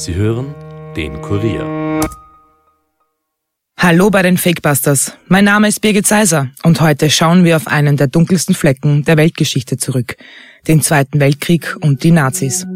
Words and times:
Sie 0.00 0.14
hören 0.14 0.54
den 0.96 1.20
Kurier. 1.20 2.00
Hallo 3.76 4.08
bei 4.08 4.22
den 4.22 4.38
Fakebusters. 4.38 5.12
Mein 5.26 5.44
Name 5.44 5.68
ist 5.68 5.82
Birgit 5.82 6.06
Seiser 6.06 6.48
und 6.62 6.80
heute 6.80 7.10
schauen 7.10 7.44
wir 7.44 7.54
auf 7.56 7.66
einen 7.66 7.98
der 7.98 8.06
dunkelsten 8.06 8.54
Flecken 8.54 9.04
der 9.04 9.18
Weltgeschichte 9.18 9.76
zurück. 9.76 10.16
Den 10.66 10.80
Zweiten 10.80 11.20
Weltkrieg 11.20 11.76
und 11.82 12.02
die 12.02 12.12
Nazis. 12.12 12.66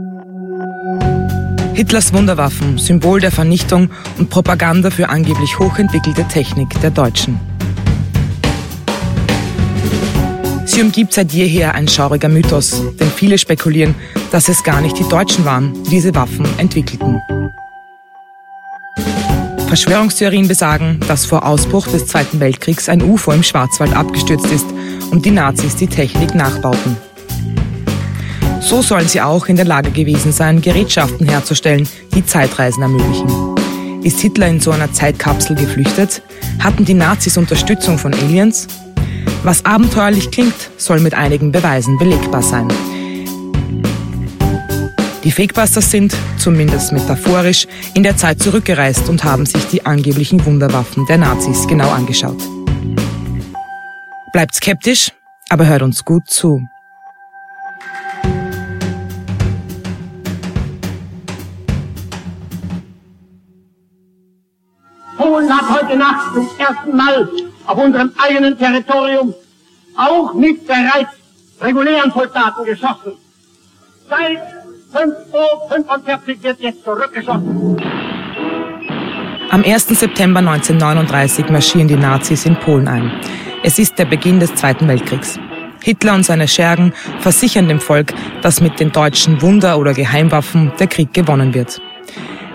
Hitlers 1.73 2.13
Wunderwaffen, 2.13 2.77
Symbol 2.77 3.23
der 3.23 3.33
Vernichtung 3.33 3.89
und 4.19 4.29
Propaganda 4.29 4.91
für 4.91 5.09
angeblich 5.09 5.59
hochentwickelte 5.59 6.29
Technik 6.29 6.79
der 6.83 6.91
Deutschen. 6.91 7.41
Sie 10.67 10.83
umgibt 10.83 11.13
seit 11.13 11.33
jeher 11.33 11.75
ein 11.75 11.89
schauriger 11.89 12.29
Mythos, 12.29 12.83
denn 12.99 13.11
viele 13.11 13.39
spekulieren, 13.39 13.95
dass 14.33 14.49
es 14.49 14.63
gar 14.63 14.81
nicht 14.81 14.99
die 14.99 15.09
Deutschen 15.09 15.45
waren, 15.45 15.75
die 15.85 15.91
diese 15.91 16.15
Waffen 16.15 16.47
entwickelten. 16.59 17.21
Verschwörungstheorien 19.69 20.49
besagen, 20.49 21.01
dass 21.09 21.27
vor 21.27 21.45
Ausbruch 21.45 21.87
des 21.89 22.07
Zweiten 22.07 22.41
Weltkriegs 22.41 22.89
ein 22.89 23.03
UFO 23.03 23.33
im 23.33 23.43
Schwarzwald 23.43 23.95
abgestürzt 23.95 24.47
ist 24.47 24.67
und 25.11 25.25
die 25.25 25.31
Nazis 25.31 25.77
die 25.77 25.87
Technik 25.87 26.35
nachbauten. 26.35 26.97
So 28.61 28.81
sollen 28.83 29.09
sie 29.09 29.21
auch 29.21 29.47
in 29.47 29.57
der 29.57 29.67
Lage 29.67 29.91
gewesen 29.91 30.33
sein, 30.33 30.63
Gerätschaften 30.63 31.29
herzustellen, 31.29 31.89
die 32.15 32.25
Zeitreisen 32.25 32.83
ermöglichen. 32.83 33.29
Ist 34.03 34.21
Hitler 34.21 34.49
in 34.49 34.61
so 34.61 34.71
einer 34.71 34.93
Zeitkapsel 34.93 35.57
geflüchtet? 35.57 36.23
Hatten 36.61 36.85
die 36.85 36.95
Nazis 36.95 37.37
Unterstützung 37.37 37.99
von 37.99 38.15
Aliens? 38.15 38.69
Was 39.43 39.65
abenteuerlich 39.65 40.31
klingt, 40.31 40.71
soll 40.77 41.01
mit 41.01 41.15
einigen 41.15 41.53
Beweisen 41.53 41.99
belegbar 41.99 42.43
sein. 42.43 42.69
Die 45.25 45.31
Fakebusters 45.31 45.91
sind, 45.91 46.15
zumindest 46.37 46.93
metaphorisch, 46.93 47.67
in 47.95 48.03
der 48.03 48.17
Zeit 48.17 48.43
zurückgereist 48.43 49.09
und 49.09 49.25
haben 49.25 49.47
sich 49.47 49.67
die 49.69 49.87
angeblichen 49.87 50.45
Wunderwaffen 50.45 51.07
der 51.07 51.17
Nazis 51.17 51.67
genau 51.67 51.91
angeschaut. 51.91 52.43
Bleibt 54.35 54.55
skeptisch, 54.55 55.13
aber 55.49 55.67
hört 55.67 55.81
uns 55.81 56.05
gut 56.05 56.29
zu. 56.29 56.61
Polen 65.17 65.51
hat 65.51 65.83
heute 65.83 65.97
Nacht 65.97 66.35
zum 66.35 66.49
ersten 66.59 66.97
Mal 66.97 67.29
auf 67.67 67.79
unserem 67.79 68.13
eigenen 68.17 68.59
Territorium 68.59 69.35
auch 69.97 70.35
mit 70.35 70.67
bereits 70.67 71.11
regulären 71.61 72.11
Soldaten 72.13 72.65
geschossen. 72.65 73.13
Seit 74.09 74.39
5.45 74.93 75.29
Uhr 75.33 76.43
wird 76.43 76.61
jetzt 76.61 76.85
zurückgeschossen. 76.85 77.77
Am 79.51 79.63
1. 79.63 79.89
September 79.89 80.41
1939 80.41 81.49
marschieren 81.49 81.89
die 81.89 81.97
Nazis 81.97 82.45
in 82.45 82.57
Polen 82.57 82.89
ein. 82.89 83.11
Es 83.63 83.79
ist 83.79 83.99
der 83.99 84.05
Beginn 84.05 84.41
des 84.41 84.55
Zweiten 84.55 84.89
Weltkriegs. 84.89 85.39
Hitler 85.83 86.15
und 86.15 86.25
seine 86.25 86.49
Schergen 86.49 86.93
versichern 87.21 87.69
dem 87.69 87.79
Volk, 87.79 88.15
dass 88.43 88.61
mit 88.61 88.81
den 88.81 88.91
deutschen 88.91 89.41
Wunder- 89.43 89.79
oder 89.79 89.93
Geheimwaffen 89.93 90.73
der 90.79 90.87
Krieg 90.87 91.13
gewonnen 91.13 91.55
wird. 91.55 91.81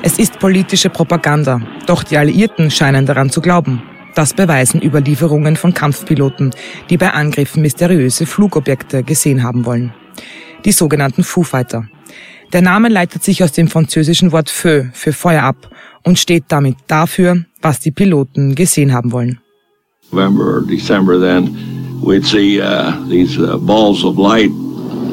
Es 0.01 0.17
ist 0.17 0.39
politische 0.39 0.89
Propaganda, 0.89 1.61
doch 1.85 2.03
die 2.03 2.17
Alliierten 2.17 2.71
scheinen 2.71 3.05
daran 3.05 3.29
zu 3.29 3.41
glauben. 3.41 3.83
Das 4.15 4.33
beweisen 4.33 4.81
Überlieferungen 4.81 5.55
von 5.55 5.73
Kampfpiloten, 5.73 6.51
die 6.89 6.97
bei 6.97 7.11
Angriffen 7.11 7.61
mysteriöse 7.61 8.25
Flugobjekte 8.25 9.03
gesehen 9.03 9.43
haben 9.43 9.65
wollen. 9.65 9.93
Die 10.65 10.71
sogenannten 10.71 11.23
Foo 11.23 11.43
Fighter. 11.43 11.87
Der 12.51 12.61
Name 12.61 12.89
leitet 12.89 13.23
sich 13.23 13.43
aus 13.43 13.51
dem 13.51 13.67
französischen 13.67 14.31
Wort 14.31 14.49
Feu 14.49 14.85
für 14.93 15.13
Feuer 15.13 15.43
ab 15.43 15.69
und 16.03 16.17
steht 16.17 16.45
damit 16.47 16.77
dafür, 16.87 17.45
was 17.61 17.79
die 17.79 17.91
Piloten 17.91 18.55
gesehen 18.55 18.91
haben 18.91 19.11
wollen. 19.11 19.39
November 20.11 20.63
December 20.67 21.19
then, 21.19 21.55
we'd 22.01 22.25
see 22.25 22.59
uh, 22.59 22.93
these 23.07 23.37
uh, 23.37 23.57
balls 23.57 24.03
of 24.03 24.17
light 24.17 24.49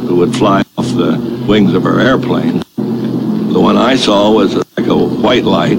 that 0.06 0.14
would 0.14 0.34
fly 0.34 0.62
off 0.78 0.86
the 0.96 1.18
wings 1.46 1.74
of 1.74 1.84
our 1.84 2.00
airplane. 2.00 2.62
The 2.76 3.60
one 3.60 3.76
I 3.76 3.96
saw 3.96 4.32
was 4.32 4.56
like 4.76 4.88
a 4.88 4.96
white 4.96 5.44
light. 5.44 5.78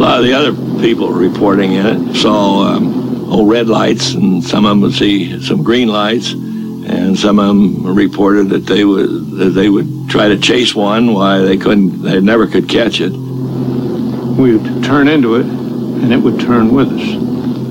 A 0.00 0.02
lot 0.02 0.18
of 0.20 0.24
the 0.24 0.32
other 0.32 0.54
people 0.80 1.10
reporting 1.10 1.72
in 1.72 1.84
it 1.84 2.16
saw 2.16 2.62
um, 2.62 3.30
old 3.30 3.50
red 3.50 3.68
lights, 3.68 4.14
and 4.14 4.42
some 4.42 4.64
of 4.64 4.70
them 4.70 4.80
would 4.80 4.94
see 4.94 5.42
some 5.42 5.62
green 5.62 5.88
lights, 5.88 6.32
and 6.32 7.18
some 7.18 7.38
of 7.38 7.48
them 7.48 7.94
reported 7.94 8.48
that 8.48 8.64
they 8.64 8.86
would 8.86 9.32
that 9.32 9.50
they 9.50 9.68
would 9.68 10.08
try 10.08 10.28
to 10.28 10.38
chase 10.38 10.74
one, 10.74 11.12
why 11.12 11.40
they 11.40 11.58
couldn't, 11.58 12.00
they 12.00 12.18
never 12.18 12.46
could 12.46 12.66
catch 12.66 13.02
it. 13.02 13.10
We 13.10 14.56
would 14.56 14.82
turn 14.82 15.06
into 15.06 15.34
it, 15.34 15.44
and 15.44 16.10
it 16.14 16.16
would 16.16 16.40
turn 16.40 16.74
with 16.74 16.88
us, 16.88 17.02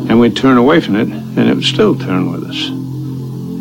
and 0.07 0.19
we'd 0.19 0.37
turn 0.37 0.57
away 0.57 0.81
from 0.81 0.97
it, 0.97 1.07
and 1.07 1.39
it 1.49 1.55
would 1.55 1.65
still 1.65 1.97
turn 1.97 2.31
with 2.31 2.43
us. 2.43 2.67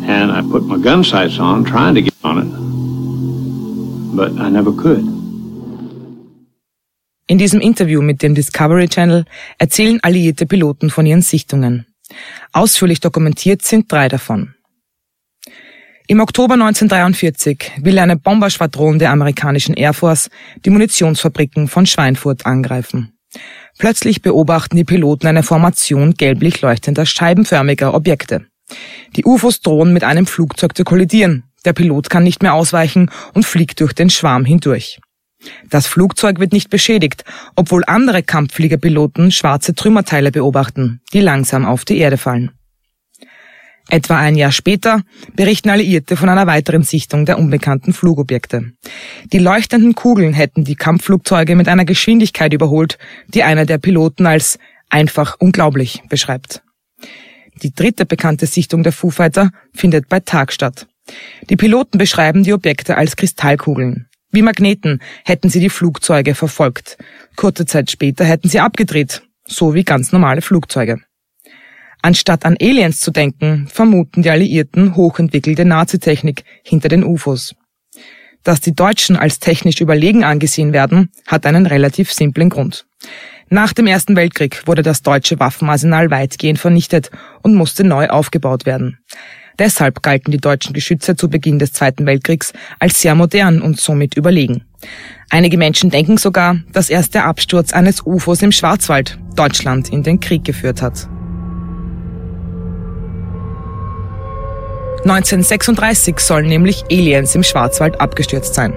And 0.07 0.31
I 0.31 0.43
put 0.43 0.61
my 0.61 0.77
gun 0.77 1.03
sights 1.03 1.39
on, 1.39 1.65
trying 1.65 1.95
to 1.95 2.03
get 2.03 2.13
on 2.23 2.37
it, 2.37 4.15
but 4.15 4.39
I 4.39 4.49
never 4.49 4.71
could. 4.71 5.18
In 7.29 7.37
diesem 7.37 7.61
Interview 7.61 8.01
mit 8.01 8.23
dem 8.23 8.33
Discovery 8.33 8.87
Channel 8.89 9.23
erzählen 9.59 9.99
alliierte 10.01 10.47
Piloten 10.47 10.89
von 10.89 11.05
ihren 11.05 11.21
Sichtungen. 11.21 11.85
Ausführlich 12.53 13.01
dokumentiert 13.01 13.61
sind 13.61 13.91
drei 13.91 14.07
davon. 14.07 14.55
Im 16.07 16.21
Oktober 16.21 16.55
1943 16.55 17.73
will 17.81 17.99
eine 17.99 18.17
Bomberschwadron 18.17 18.97
der 18.97 19.11
amerikanischen 19.11 19.75
Air 19.75 19.93
Force 19.93 20.31
die 20.65 20.71
Munitionsfabriken 20.71 21.67
von 21.67 21.85
Schweinfurt 21.85 22.47
angreifen. 22.47 23.13
Plötzlich 23.77 24.23
beobachten 24.23 24.75
die 24.75 24.83
Piloten 24.83 25.27
eine 25.27 25.43
Formation 25.43 26.15
gelblich 26.15 26.61
leuchtender 26.61 27.05
scheibenförmiger 27.05 27.93
Objekte. 27.93 28.47
Die 29.15 29.23
UFOs 29.23 29.61
drohen 29.61 29.93
mit 29.93 30.03
einem 30.03 30.25
Flugzeug 30.25 30.75
zu 30.75 30.83
kollidieren. 30.83 31.43
Der 31.63 31.73
Pilot 31.73 32.09
kann 32.09 32.23
nicht 32.23 32.41
mehr 32.41 32.55
ausweichen 32.55 33.11
und 33.35 33.45
fliegt 33.45 33.81
durch 33.81 33.93
den 33.93 34.09
Schwarm 34.09 34.45
hindurch. 34.45 34.99
Das 35.69 35.87
Flugzeug 35.87 36.39
wird 36.39 36.51
nicht 36.51 36.69
beschädigt, 36.69 37.23
obwohl 37.55 37.83
andere 37.85 38.23
Kampffliegerpiloten 38.23 39.31
schwarze 39.31 39.73
Trümmerteile 39.73 40.31
beobachten, 40.31 41.01
die 41.13 41.21
langsam 41.21 41.65
auf 41.65 41.85
die 41.85 41.97
Erde 41.97 42.17
fallen. 42.17 42.51
Etwa 43.89 44.19
ein 44.19 44.35
Jahr 44.35 44.51
später 44.51 45.01
berichten 45.35 45.69
Alliierte 45.69 46.15
von 46.15 46.29
einer 46.29 46.45
weiteren 46.45 46.83
Sichtung 46.83 47.25
der 47.25 47.39
unbekannten 47.39 47.91
Flugobjekte. 47.91 48.71
Die 49.33 49.39
leuchtenden 49.39 49.95
Kugeln 49.95 50.33
hätten 50.33 50.63
die 50.63 50.75
Kampfflugzeuge 50.75 51.55
mit 51.55 51.67
einer 51.67 51.85
Geschwindigkeit 51.85 52.53
überholt, 52.53 52.99
die 53.27 53.41
einer 53.41 53.65
der 53.65 53.79
Piloten 53.79 54.27
als 54.27 54.59
einfach 54.89 55.37
unglaublich 55.39 56.03
beschreibt. 56.07 56.61
Die 57.63 57.73
dritte 57.73 58.05
bekannte 58.05 58.45
Sichtung 58.45 58.83
der 58.83 58.91
Foo 58.91 59.09
Fighter 59.09 59.49
findet 59.73 60.07
bei 60.07 60.19
Tag 60.19 60.53
statt. 60.53 60.87
Die 61.49 61.55
Piloten 61.55 61.97
beschreiben 61.97 62.43
die 62.43 62.53
Objekte 62.53 62.95
als 62.95 63.15
Kristallkugeln. 63.15 64.08
Wie 64.31 64.41
Magneten 64.43 65.01
hätten 65.25 65.49
sie 65.49 65.59
die 65.59 65.69
Flugzeuge 65.69 66.35
verfolgt. 66.35 66.97
Kurze 67.35 67.65
Zeit 67.65 67.89
später 67.89 68.25
hätten 68.25 68.47
sie 68.47 68.59
abgedreht, 68.59 69.23
so 69.45 69.73
wie 69.73 69.83
ganz 69.83 70.11
normale 70.11 70.41
Flugzeuge. 70.41 71.01
Anstatt 72.01 72.45
an 72.45 72.55
Aliens 72.61 73.01
zu 73.01 73.11
denken, 73.11 73.67
vermuten 73.67 74.21
die 74.21 74.29
Alliierten 74.29 74.95
hochentwickelte 74.95 75.65
Nazitechnik 75.65 76.43
hinter 76.63 76.89
den 76.89 77.03
UFOs. 77.03 77.55
Dass 78.43 78.61
die 78.61 78.73
Deutschen 78.73 79.17
als 79.17 79.39
technisch 79.39 79.81
überlegen 79.81 80.23
angesehen 80.23 80.71
werden, 80.71 81.11
hat 81.27 81.45
einen 81.45 81.65
relativ 81.65 82.13
simplen 82.13 82.49
Grund. 82.49 82.85
Nach 83.49 83.73
dem 83.73 83.87
Ersten 83.87 84.15
Weltkrieg 84.15 84.67
wurde 84.67 84.83
das 84.83 85.01
deutsche 85.01 85.39
Waffenarsenal 85.39 86.11
weitgehend 86.11 86.59
vernichtet 86.59 87.09
und 87.41 87.55
musste 87.55 87.83
neu 87.83 88.07
aufgebaut 88.07 88.65
werden. 88.65 88.99
Deshalb 89.59 90.01
galten 90.01 90.31
die 90.31 90.37
deutschen 90.37 90.73
Geschütze 90.73 91.17
zu 91.17 91.29
Beginn 91.29 91.59
des 91.59 91.73
Zweiten 91.73 92.05
Weltkriegs 92.05 92.53
als 92.79 93.01
sehr 93.01 93.13
modern 93.13 93.61
und 93.61 93.79
somit 93.79 94.15
überlegen. 94.15 94.63
Einige 95.29 95.57
Menschen 95.57 95.89
denken 95.89 96.17
sogar, 96.17 96.55
dass 96.71 96.89
erst 96.89 97.13
der 97.13 97.25
Absturz 97.25 97.73
eines 97.73 98.05
UFOs 98.05 98.41
im 98.41 98.53
Schwarzwald 98.53 99.19
Deutschland 99.35 99.89
in 99.91 100.01
den 100.01 100.21
Krieg 100.21 100.45
geführt 100.45 100.81
hat. 100.81 101.07
1936 105.03 106.19
sollen 106.19 106.47
nämlich 106.47 106.83
Aliens 106.91 107.35
im 107.35 107.43
Schwarzwald 107.43 107.99
abgestürzt 107.99 108.53
sein. 108.53 108.73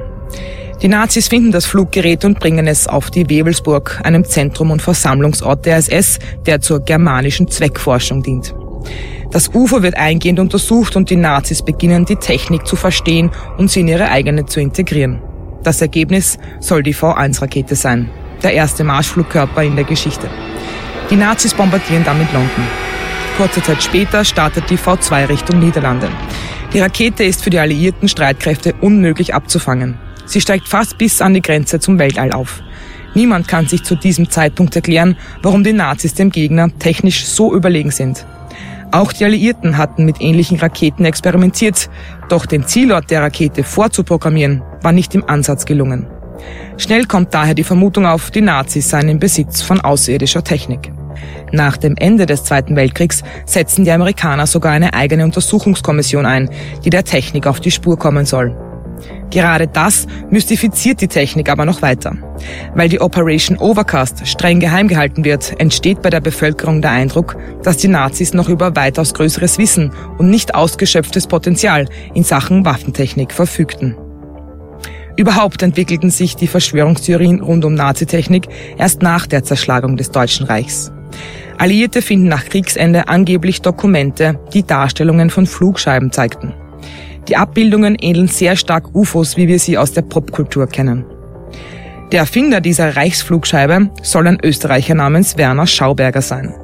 Die 0.81 0.89
Nazis 0.89 1.29
finden 1.29 1.53
das 1.53 1.67
Fluggerät 1.67 2.25
und 2.25 2.41
bringen 2.41 2.67
es 2.67 2.89
auf 2.89 3.11
die 3.11 3.29
Wewelsburg, 3.29 4.01
einem 4.03 4.25
Zentrum 4.25 4.73
und 4.73 4.83
Versammlungsort 4.83 5.65
der 5.65 5.77
SS, 5.77 6.19
der 6.45 6.61
zur 6.61 6.81
germanischen 6.85 7.49
Zweckforschung 7.49 8.23
dient. 8.23 8.53
Das 9.31 9.49
UFO 9.55 9.83
wird 9.83 9.97
eingehend 9.97 10.39
untersucht 10.39 10.95
und 10.97 11.09
die 11.09 11.17
Nazis 11.17 11.63
beginnen, 11.63 12.05
die 12.05 12.17
Technik 12.17 12.67
zu 12.67 12.77
verstehen 12.77 13.31
und 13.57 13.71
sie 13.71 13.81
in 13.81 13.89
ihre 13.89 14.11
eigene 14.11 14.45
zu 14.47 14.61
integrieren. 14.61 15.23
Das 15.63 15.81
Ergebnis 15.81 16.39
soll 16.61 16.83
die 16.83 16.95
V1-Rakete 16.95 17.75
sein, 17.75 18.11
der 18.43 18.53
erste 18.53 18.85
Marschflugkörper 18.85 19.63
in 19.63 19.77
der 19.77 19.85
Geschichte. 19.85 20.29
Die 21.11 21.17
Nazis 21.17 21.55
bombardieren 21.55 22.05
damit 22.05 22.33
London. 22.33 22.67
Kurze 23.37 23.63
Zeit 23.63 23.83
später 23.83 24.25
startet 24.25 24.69
die 24.69 24.77
V2 24.77 25.29
Richtung 25.29 25.61
Niederlande. 25.61 26.09
Die 26.73 26.81
Rakete 26.81 27.25
ist 27.25 27.43
für 27.43 27.51
die 27.51 27.59
alliierten 27.59 28.09
Streitkräfte 28.09 28.75
unmöglich 28.81 29.35
abzufangen. 29.35 29.99
Sie 30.27 30.41
steigt 30.41 30.69
fast 30.69 30.99
bis 30.99 31.21
an 31.21 31.35
die 31.35 31.43
Grenze 31.43 31.81
zum 31.81 31.99
Weltall 31.99 32.33
auf. 32.33 32.63
Niemand 33.15 33.47
kann 33.47 33.67
sich 33.67 33.83
zu 33.83 33.95
diesem 33.95 34.31
Zeitpunkt 34.31 34.75
erklären, 34.75 35.17
warum 35.43 35.65
die 35.65 35.73
Nazis 35.73 36.15
dem 36.15 36.31
Gegner 36.31 36.71
technisch 36.79 37.27
so 37.27 37.55
überlegen 37.55 37.91
sind. 37.91 38.25
Auch 38.93 39.13
die 39.13 39.25
Alliierten 39.25 39.79
hatten 39.79 40.05
mit 40.05 40.21
ähnlichen 40.21 40.59
Raketen 40.59 41.07
experimentiert, 41.07 41.89
doch 42.29 42.45
den 42.45 42.67
Zielort 42.67 43.11
der 43.11 43.23
Rakete 43.23 43.65
vorzuprogrammieren 43.65 44.63
war 44.83 44.93
nicht 44.93 45.15
im 45.15 45.29
Ansatz 45.29 45.65
gelungen. 45.65 46.07
Schnell 46.77 47.07
kommt 47.07 47.33
daher 47.33 47.55
die 47.55 47.65
Vermutung 47.65 48.05
auf, 48.05 48.31
die 48.31 48.43
Nazis 48.43 48.91
seien 48.91 49.09
im 49.09 49.19
Besitz 49.19 49.63
von 49.63 49.81
außerirdischer 49.81 50.45
Technik. 50.45 50.93
Nach 51.53 51.79
dem 51.79 51.97
Ende 51.97 52.27
des 52.27 52.45
Zweiten 52.45 52.77
Weltkriegs 52.77 53.23
setzen 53.47 53.85
die 53.85 53.93
Amerikaner 53.93 54.47
sogar 54.47 54.73
eine 54.73 54.93
eigene 54.93 55.25
Untersuchungskommission 55.25 56.27
ein, 56.27 56.51
die 56.85 56.91
der 56.91 57.05
Technik 57.05 57.47
auf 57.47 57.61
die 57.61 57.71
Spur 57.71 57.99
kommen 57.99 58.27
soll. 58.27 58.55
Gerade 59.31 59.67
das 59.67 60.07
mystifiziert 60.31 61.01
die 61.01 61.09
Technik 61.09 61.49
aber 61.49 61.65
noch 61.65 61.83
weiter. 61.83 62.15
Weil 62.75 62.89
die 62.89 63.01
Operation 63.01 63.57
Overcast 63.59 64.27
streng 64.27 64.61
geheim 64.61 64.89
gehalten 64.89 65.25
wird, 65.25 65.59
entsteht 65.59 66.03
bei 66.03 66.11
der 66.11 66.21
Bevölkerung 66.21 66.83
der 66.83 66.91
Eindruck, 66.91 67.37
dass 67.63 67.79
die 67.79 67.89
Nazis 67.89 68.35
noch 68.35 68.49
über 68.49 68.77
weitaus 68.77 69.15
größeres 69.15 69.59
Wissen 69.59 69.93
und 70.19 70.29
nicht 70.29 70.55
ausgeschöpftes 70.55 71.27
Potenzial 71.27 71.89
in 72.15 72.25
Sachen 72.25 72.65
Waffentechnik 72.65 73.33
verfügten. 73.33 73.97
Überhaupt 75.17 75.63
entwickelten 75.63 76.11
sich 76.11 76.37
die 76.37 76.47
Verschwörungstheorien 76.47 77.41
rund 77.41 77.65
um 77.65 77.75
Nazitechnik 77.75 78.49
erst 78.79 79.03
nach 79.03 79.27
der 79.27 79.45
Zerschlagung 79.45 79.97
des 79.97 80.11
Deutschen 80.11 80.47
Reichs. 80.47 80.91
Alliierte 81.59 82.03
finden 82.03 82.29
nach 82.29 82.45
Kriegsende 82.45 83.09
angeblich 83.09 83.61
Dokumente, 83.61 84.41
die 84.55 84.65
Darstellungen 84.67 85.31
von 85.31 85.47
Flugscheiben 85.47 86.11
zeigten. 86.11 86.55
Die 87.29 87.37
Abbildungen 87.37 87.97
ähneln 88.01 88.29
sehr 88.29 88.57
stark 88.57 88.95
UFOs, 88.95 89.37
wie 89.37 89.49
wir 89.49 89.59
sie 89.59 89.79
aus 89.79 89.93
der 89.93 90.03
Popkultur 90.03 90.67
kennen. 90.67 91.05
Der 92.11 92.21
Erfinder 92.21 92.61
dieser 92.61 92.97
Reichsflugscheibe 92.97 93.91
soll 94.03 94.27
ein 94.27 94.39
Österreicher 94.43 94.95
namens 94.95 95.39
Werner 95.39 95.67
Schauberger 95.67 96.21
sein. 96.21 96.55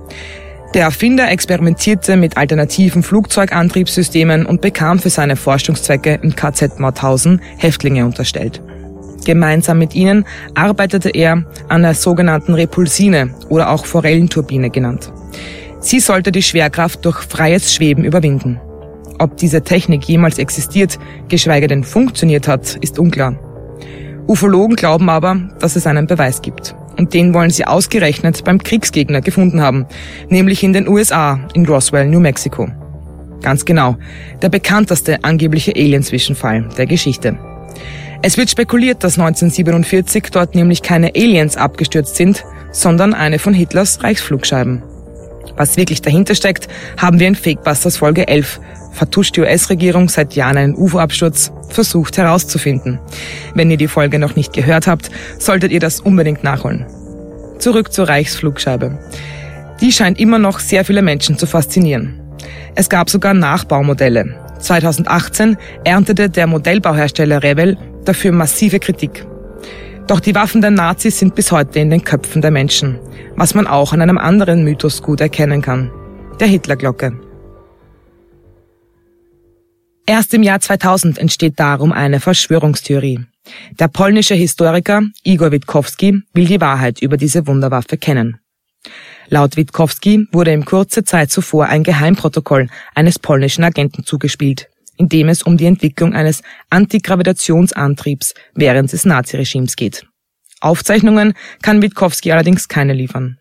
Der 0.74 0.82
Erfinder 0.82 1.30
experimentierte 1.30 2.16
mit 2.16 2.36
alternativen 2.36 3.02
Flugzeugantriebssystemen 3.02 4.44
und 4.44 4.60
bekam 4.60 4.98
für 4.98 5.08
seine 5.08 5.36
Forschungszwecke 5.36 6.18
im 6.22 6.36
KZ 6.36 6.78
Mauthausen 6.78 7.40
Häftlinge 7.56 8.04
unterstellt. 8.04 8.62
Gemeinsam 9.24 9.78
mit 9.78 9.94
ihnen 9.94 10.26
arbeitete 10.54 11.08
er 11.08 11.44
an 11.68 11.82
der 11.82 11.94
sogenannten 11.94 12.52
Repulsine 12.52 13.34
oder 13.48 13.70
auch 13.70 13.86
Forellenturbine 13.86 14.68
genannt. 14.68 15.10
Sie 15.80 16.00
sollte 16.00 16.32
die 16.32 16.42
Schwerkraft 16.42 17.04
durch 17.06 17.20
freies 17.20 17.74
Schweben 17.74 18.04
überwinden. 18.04 18.60
Ob 19.18 19.36
diese 19.36 19.62
Technik 19.62 20.04
jemals 20.04 20.38
existiert, 20.38 20.98
geschweige 21.28 21.66
denn 21.66 21.84
funktioniert 21.84 22.46
hat, 22.46 22.76
ist 22.80 22.98
unklar. 22.98 23.36
Ufologen 24.28 24.76
glauben 24.76 25.08
aber, 25.08 25.36
dass 25.58 25.74
es 25.74 25.86
einen 25.86 26.06
Beweis 26.06 26.42
gibt. 26.42 26.74
Und 26.96 27.14
den 27.14 27.32
wollen 27.32 27.50
sie 27.50 27.64
ausgerechnet 27.64 28.44
beim 28.44 28.62
Kriegsgegner 28.62 29.20
gefunden 29.20 29.60
haben, 29.60 29.86
nämlich 30.28 30.62
in 30.62 30.72
den 30.72 30.88
USA, 30.88 31.40
in 31.54 31.64
Roswell, 31.66 32.06
New 32.08 32.20
Mexico. 32.20 32.68
Ganz 33.40 33.64
genau, 33.64 33.96
der 34.42 34.48
bekannteste 34.48 35.22
angebliche 35.22 35.72
Alien-Zwischenfall 35.74 36.68
der 36.76 36.86
Geschichte. 36.86 37.38
Es 38.20 38.36
wird 38.36 38.50
spekuliert, 38.50 39.04
dass 39.04 39.18
1947 39.18 40.24
dort 40.32 40.56
nämlich 40.56 40.82
keine 40.82 41.12
Aliens 41.14 41.56
abgestürzt 41.56 42.16
sind, 42.16 42.44
sondern 42.72 43.14
eine 43.14 43.38
von 43.38 43.54
Hitlers 43.54 44.02
Reichsflugscheiben. 44.02 44.82
Was 45.56 45.76
wirklich 45.76 46.02
dahinter 46.02 46.34
steckt, 46.34 46.68
haben 46.96 47.20
wir 47.20 47.28
in 47.28 47.36
Fakebusters 47.36 47.96
Folge 47.96 48.26
11 48.26 48.60
vertuscht 48.98 49.36
die 49.36 49.40
US-Regierung 49.40 50.08
seit 50.08 50.34
Jahren 50.34 50.58
einen 50.58 50.74
UFO-Absturz, 50.74 51.52
versucht 51.68 52.18
herauszufinden. 52.18 52.98
Wenn 53.54 53.70
ihr 53.70 53.76
die 53.76 53.88
Folge 53.88 54.18
noch 54.18 54.36
nicht 54.36 54.52
gehört 54.52 54.86
habt, 54.86 55.10
solltet 55.38 55.72
ihr 55.72 55.80
das 55.80 56.00
unbedingt 56.00 56.44
nachholen. 56.44 56.84
Zurück 57.58 57.92
zur 57.92 58.08
Reichsflugscheibe. 58.08 58.98
Die 59.80 59.92
scheint 59.92 60.18
immer 60.18 60.38
noch 60.38 60.58
sehr 60.58 60.84
viele 60.84 61.02
Menschen 61.02 61.38
zu 61.38 61.46
faszinieren. 61.46 62.20
Es 62.74 62.88
gab 62.88 63.08
sogar 63.08 63.34
Nachbaumodelle. 63.34 64.34
2018 64.58 65.56
erntete 65.84 66.28
der 66.28 66.48
Modellbauhersteller 66.48 67.42
Revell 67.42 67.76
dafür 68.04 68.32
massive 68.32 68.80
Kritik. 68.80 69.24
Doch 70.08 70.20
die 70.20 70.34
Waffen 70.34 70.60
der 70.60 70.70
Nazis 70.70 71.18
sind 71.18 71.34
bis 71.34 71.52
heute 71.52 71.78
in 71.78 71.90
den 71.90 72.02
Köpfen 72.02 72.42
der 72.42 72.50
Menschen, 72.50 72.98
was 73.36 73.54
man 73.54 73.66
auch 73.66 73.92
an 73.92 74.02
einem 74.02 74.18
anderen 74.18 74.64
Mythos 74.64 75.02
gut 75.02 75.20
erkennen 75.20 75.62
kann, 75.62 75.90
der 76.40 76.48
Hitlerglocke. 76.48 77.27
Erst 80.08 80.32
im 80.32 80.42
Jahr 80.42 80.58
2000 80.58 81.18
entsteht 81.18 81.60
darum 81.60 81.92
eine 81.92 82.18
Verschwörungstheorie. 82.18 83.26
Der 83.78 83.88
polnische 83.88 84.34
Historiker 84.34 85.02
Igor 85.22 85.52
Witkowski 85.52 86.22
will 86.32 86.46
die 86.46 86.62
Wahrheit 86.62 87.02
über 87.02 87.18
diese 87.18 87.46
Wunderwaffe 87.46 87.98
kennen. 87.98 88.38
Laut 89.28 89.58
Witkowski 89.58 90.26
wurde 90.32 90.54
ihm 90.54 90.64
kurze 90.64 91.04
Zeit 91.04 91.30
zuvor 91.30 91.66
ein 91.66 91.82
Geheimprotokoll 91.82 92.68
eines 92.94 93.18
polnischen 93.18 93.64
Agenten 93.64 94.02
zugespielt, 94.02 94.70
in 94.96 95.10
dem 95.10 95.28
es 95.28 95.42
um 95.42 95.58
die 95.58 95.66
Entwicklung 95.66 96.14
eines 96.14 96.42
Antigravitationsantriebs 96.70 98.32
während 98.54 98.90
des 98.90 99.04
Naziregimes 99.04 99.76
geht. 99.76 100.06
Aufzeichnungen 100.62 101.34
kann 101.60 101.82
Witkowski 101.82 102.32
allerdings 102.32 102.68
keine 102.68 102.94
liefern. 102.94 103.40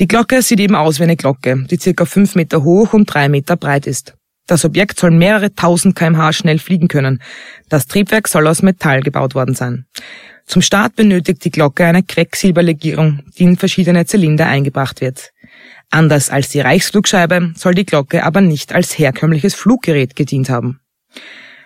Die 0.00 0.08
Glocke 0.08 0.42
sieht 0.42 0.58
eben 0.58 0.74
aus 0.74 0.98
wie 0.98 1.04
eine 1.04 1.16
Glocke, 1.16 1.64
die 1.70 1.78
circa 1.78 2.06
fünf 2.06 2.34
Meter 2.34 2.64
hoch 2.64 2.92
und 2.92 3.06
drei 3.06 3.28
Meter 3.28 3.56
breit 3.56 3.86
ist. 3.86 4.16
Das 4.46 4.64
Objekt 4.64 4.98
soll 4.98 5.12
mehrere 5.12 5.54
tausend 5.54 5.94
kmh 5.94 6.32
schnell 6.32 6.58
fliegen 6.58 6.88
können. 6.88 7.22
Das 7.68 7.86
Triebwerk 7.86 8.26
soll 8.28 8.46
aus 8.46 8.62
Metall 8.62 9.00
gebaut 9.00 9.34
worden 9.34 9.54
sein. 9.54 9.86
Zum 10.46 10.62
Start 10.62 10.96
benötigt 10.96 11.44
die 11.44 11.50
Glocke 11.50 11.84
eine 11.84 12.02
Quecksilberlegierung, 12.02 13.20
die 13.38 13.44
in 13.44 13.56
verschiedene 13.56 14.06
Zylinder 14.06 14.46
eingebracht 14.46 15.00
wird. 15.00 15.30
Anders 15.90 16.30
als 16.30 16.48
die 16.48 16.60
Reichsflugscheibe 16.60 17.52
soll 17.56 17.74
die 17.74 17.86
Glocke 17.86 18.24
aber 18.24 18.40
nicht 18.40 18.72
als 18.72 18.98
herkömmliches 18.98 19.54
Fluggerät 19.54 20.16
gedient 20.16 20.50
haben. 20.50 20.80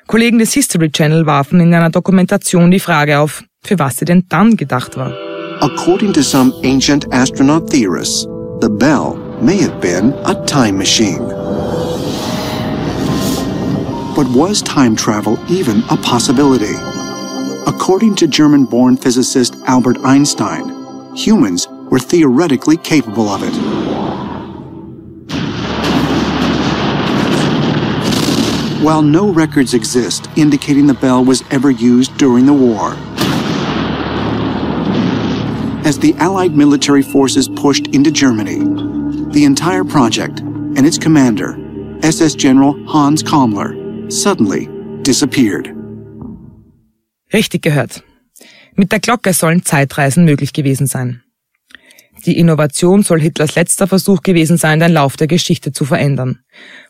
Kollegen 0.06 0.38
des 0.38 0.52
History 0.52 0.90
Channel 0.90 1.24
warfen 1.24 1.60
in 1.60 1.72
einer 1.72 1.90
Dokumentation 1.90 2.70
die 2.70 2.80
Frage 2.80 3.20
auf, 3.20 3.44
für 3.62 3.78
was 3.78 3.96
sie 3.96 4.04
denn 4.04 4.26
dann 4.28 4.56
gedacht 4.56 4.96
war. 4.96 5.14
According 5.60 6.12
to 6.12 6.20
some 6.20 6.52
ancient 6.62 7.10
astronaut 7.12 7.70
theorists, 7.70 8.26
the 8.60 8.68
bell 8.68 9.16
may 9.40 9.62
have 9.62 9.80
been 9.80 10.12
a 10.24 10.34
time 10.44 10.76
machine. 10.76 11.43
But 14.14 14.28
was 14.28 14.62
time 14.62 14.94
travel 14.94 15.38
even 15.50 15.82
a 15.90 15.96
possibility? 15.96 16.74
According 17.66 18.14
to 18.16 18.28
German-born 18.28 18.96
physicist 18.96 19.56
Albert 19.66 19.98
Einstein, 20.04 21.14
humans 21.16 21.66
were 21.90 21.98
theoretically 21.98 22.76
capable 22.76 23.28
of 23.28 23.42
it. 23.42 23.94
while 28.84 29.00
no 29.00 29.32
records 29.32 29.72
exist 29.72 30.28
indicating 30.36 30.86
the 30.86 30.92
bell 30.92 31.24
was 31.24 31.42
ever 31.50 31.70
used 31.70 32.14
during 32.18 32.44
the 32.44 32.52
war. 32.52 32.92
As 35.86 35.98
the 35.98 36.12
Allied 36.18 36.54
military 36.54 37.00
forces 37.00 37.48
pushed 37.48 37.86
into 37.88 38.10
Germany, 38.10 38.58
the 39.32 39.44
entire 39.44 39.84
project 39.84 40.40
and 40.40 40.86
its 40.86 40.98
commander, 40.98 41.56
SS 42.02 42.34
General 42.34 42.74
Hans 42.86 43.22
Kammler, 43.22 43.83
suddenly 44.14 44.68
disappeared. 45.02 45.72
Richtig 47.32 47.62
gehört. 47.62 48.02
Mit 48.74 48.92
der 48.92 49.00
Glocke 49.00 49.32
sollen 49.32 49.64
Zeitreisen 49.64 50.24
möglich 50.24 50.52
gewesen 50.52 50.86
sein. 50.86 51.22
Die 52.26 52.38
Innovation 52.38 53.02
soll 53.02 53.20
Hitlers 53.20 53.54
letzter 53.54 53.86
Versuch 53.86 54.22
gewesen 54.22 54.56
sein, 54.56 54.80
den 54.80 54.92
Lauf 54.92 55.16
der 55.16 55.26
Geschichte 55.26 55.72
zu 55.72 55.84
verändern. 55.84 56.38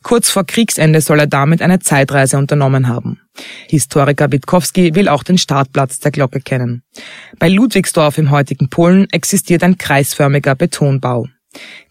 Kurz 0.03 0.31
vor 0.31 0.45
Kriegsende 0.45 1.01
soll 1.01 1.19
er 1.19 1.27
damit 1.27 1.61
eine 1.61 1.81
Zeitreise 1.81 2.39
unternommen 2.39 2.89
haben. 2.89 3.21
Historiker 3.69 4.31
Witkowski 4.31 4.95
will 4.95 5.09
auch 5.09 5.25
den 5.25 5.39
Startplatz 5.39 5.99
der 5.99 6.13
Glocke 6.13 6.41
kennen. 6.41 6.83
Bei 7.39 7.49
Ludwigsdorf 7.49 8.19
im 8.19 8.31
heutigen 8.31 8.69
Polen 8.69 9.09
existiert 9.11 9.65
ein 9.65 9.77
kreisförmiger 9.77 10.55
Betonbau. 10.55 11.27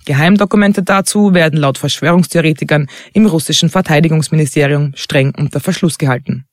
Geheimdokumente 0.05 0.83
dazu 0.83 1.33
werden 1.33 1.59
laut 1.59 1.77
Verschwörungstheoretikern 1.77 2.87
im 3.13 3.25
russischen 3.25 3.69
Verteidigungsministerium 3.69 4.93
streng 4.95 5.33
unter 5.37 5.59
Verschluss 5.59 5.97
gehalten. 5.97 6.45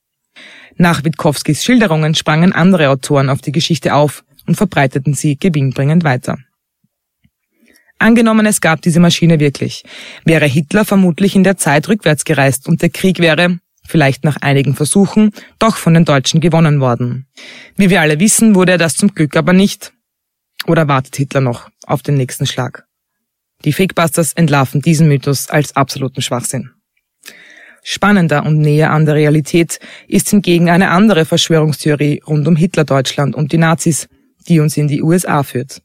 Nach 0.77 1.03
Witkowskis 1.03 1.63
Schilderungen 1.63 2.15
sprangen 2.15 2.53
andere 2.53 2.89
Autoren 2.89 3.29
auf 3.29 3.41
die 3.41 3.51
Geschichte 3.51 3.93
auf 3.93 4.23
und 4.47 4.55
verbreiteten 4.55 5.13
sie 5.13 5.37
gewinnbringend 5.37 6.03
weiter. 6.03 6.37
Angenommen, 7.99 8.47
es 8.47 8.61
gab 8.61 8.81
diese 8.81 8.99
Maschine 8.99 9.39
wirklich, 9.39 9.83
wäre 10.25 10.47
Hitler 10.47 10.85
vermutlich 10.85 11.35
in 11.35 11.43
der 11.43 11.57
Zeit 11.57 11.87
rückwärts 11.87 12.25
gereist 12.25 12.67
und 12.67 12.81
der 12.81 12.89
Krieg 12.89 13.19
wäre, 13.19 13.59
vielleicht 13.85 14.23
nach 14.23 14.37
einigen 14.37 14.75
Versuchen, 14.75 15.31
doch 15.59 15.75
von 15.75 15.93
den 15.93 16.05
Deutschen 16.05 16.41
gewonnen 16.41 16.79
worden. 16.79 17.27
Wie 17.75 17.91
wir 17.91 18.01
alle 18.01 18.19
wissen, 18.19 18.55
wurde 18.55 18.73
er 18.73 18.77
das 18.79 18.95
zum 18.95 19.13
Glück 19.13 19.35
aber 19.37 19.53
nicht. 19.53 19.93
Oder 20.65 20.87
wartet 20.87 21.15
Hitler 21.15 21.41
noch 21.41 21.69
auf 21.85 22.01
den 22.01 22.15
nächsten 22.15 22.47
Schlag? 22.47 22.87
Die 23.63 23.73
Fakebusters 23.73 24.33
entlarven 24.33 24.81
diesen 24.81 25.07
Mythos 25.07 25.49
als 25.49 25.75
absoluten 25.75 26.21
Schwachsinn. 26.21 26.71
Spannender 27.83 28.45
und 28.45 28.59
näher 28.59 28.91
an 28.91 29.05
der 29.05 29.15
Realität 29.15 29.79
ist 30.07 30.29
hingegen 30.29 30.69
eine 30.69 30.89
andere 30.89 31.25
Verschwörungstheorie 31.25 32.21
rund 32.27 32.47
um 32.47 32.55
Hitler-Deutschland 32.55 33.35
und 33.35 33.51
die 33.51 33.57
Nazis, 33.57 34.07
die 34.47 34.59
uns 34.59 34.77
in 34.77 34.87
die 34.87 35.01
USA 35.01 35.43
führt. 35.43 35.81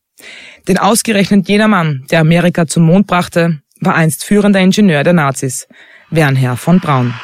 Denn 0.68 0.78
ausgerechnet 0.78 1.48
jener 1.48 1.68
Mann, 1.68 2.04
der 2.10 2.20
Amerika 2.20 2.66
zum 2.66 2.84
Mond 2.84 3.06
brachte, 3.06 3.60
war 3.80 3.94
einst 3.94 4.24
führender 4.24 4.60
Ingenieur 4.60 5.04
der 5.04 5.12
Nazis, 5.12 5.66
Wernher 6.10 6.56
von 6.56 6.80
Braun. 6.80 7.14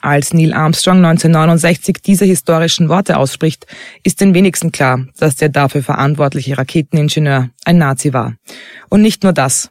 Als 0.00 0.32
Neil 0.32 0.54
Armstrong 0.54 0.98
1969 1.04 1.96
diese 2.04 2.24
historischen 2.24 2.88
Worte 2.88 3.16
ausspricht, 3.16 3.66
ist 4.04 4.20
den 4.20 4.32
wenigsten 4.32 4.70
klar, 4.70 5.06
dass 5.18 5.36
der 5.36 5.48
dafür 5.48 5.82
verantwortliche 5.82 6.56
Raketeningenieur 6.56 7.50
ein 7.64 7.78
Nazi 7.78 8.12
war. 8.12 8.34
Und 8.88 9.02
nicht 9.02 9.24
nur 9.24 9.32
das. 9.32 9.70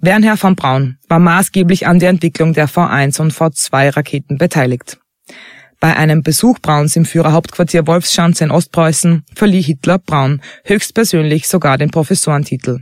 Wernher 0.00 0.36
von 0.36 0.56
Braun 0.56 0.96
war 1.08 1.18
maßgeblich 1.18 1.86
an 1.86 1.98
der 1.98 2.10
Entwicklung 2.10 2.54
der 2.54 2.68
V1 2.68 3.20
und 3.20 3.32
V2 3.32 3.96
Raketen 3.96 4.38
beteiligt. 4.38 4.98
Bei 5.80 5.96
einem 5.96 6.22
Besuch 6.22 6.58
Brauns 6.60 6.96
im 6.96 7.04
Führerhauptquartier 7.04 7.86
Wolfschanze 7.86 8.44
in 8.44 8.50
Ostpreußen 8.50 9.24
verlieh 9.34 9.62
Hitler 9.62 9.98
Braun 9.98 10.40
höchstpersönlich 10.64 11.46
sogar 11.46 11.78
den 11.78 11.90
Professorentitel. 11.90 12.80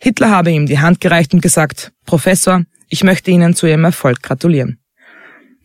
Hitler 0.00 0.30
habe 0.30 0.50
ihm 0.50 0.66
die 0.66 0.78
Hand 0.78 1.00
gereicht 1.00 1.34
und 1.34 1.40
gesagt, 1.40 1.92
Professor, 2.04 2.64
ich 2.88 3.04
möchte 3.04 3.30
Ihnen 3.30 3.54
zu 3.54 3.66
Ihrem 3.66 3.84
Erfolg 3.84 4.22
gratulieren. 4.22 4.79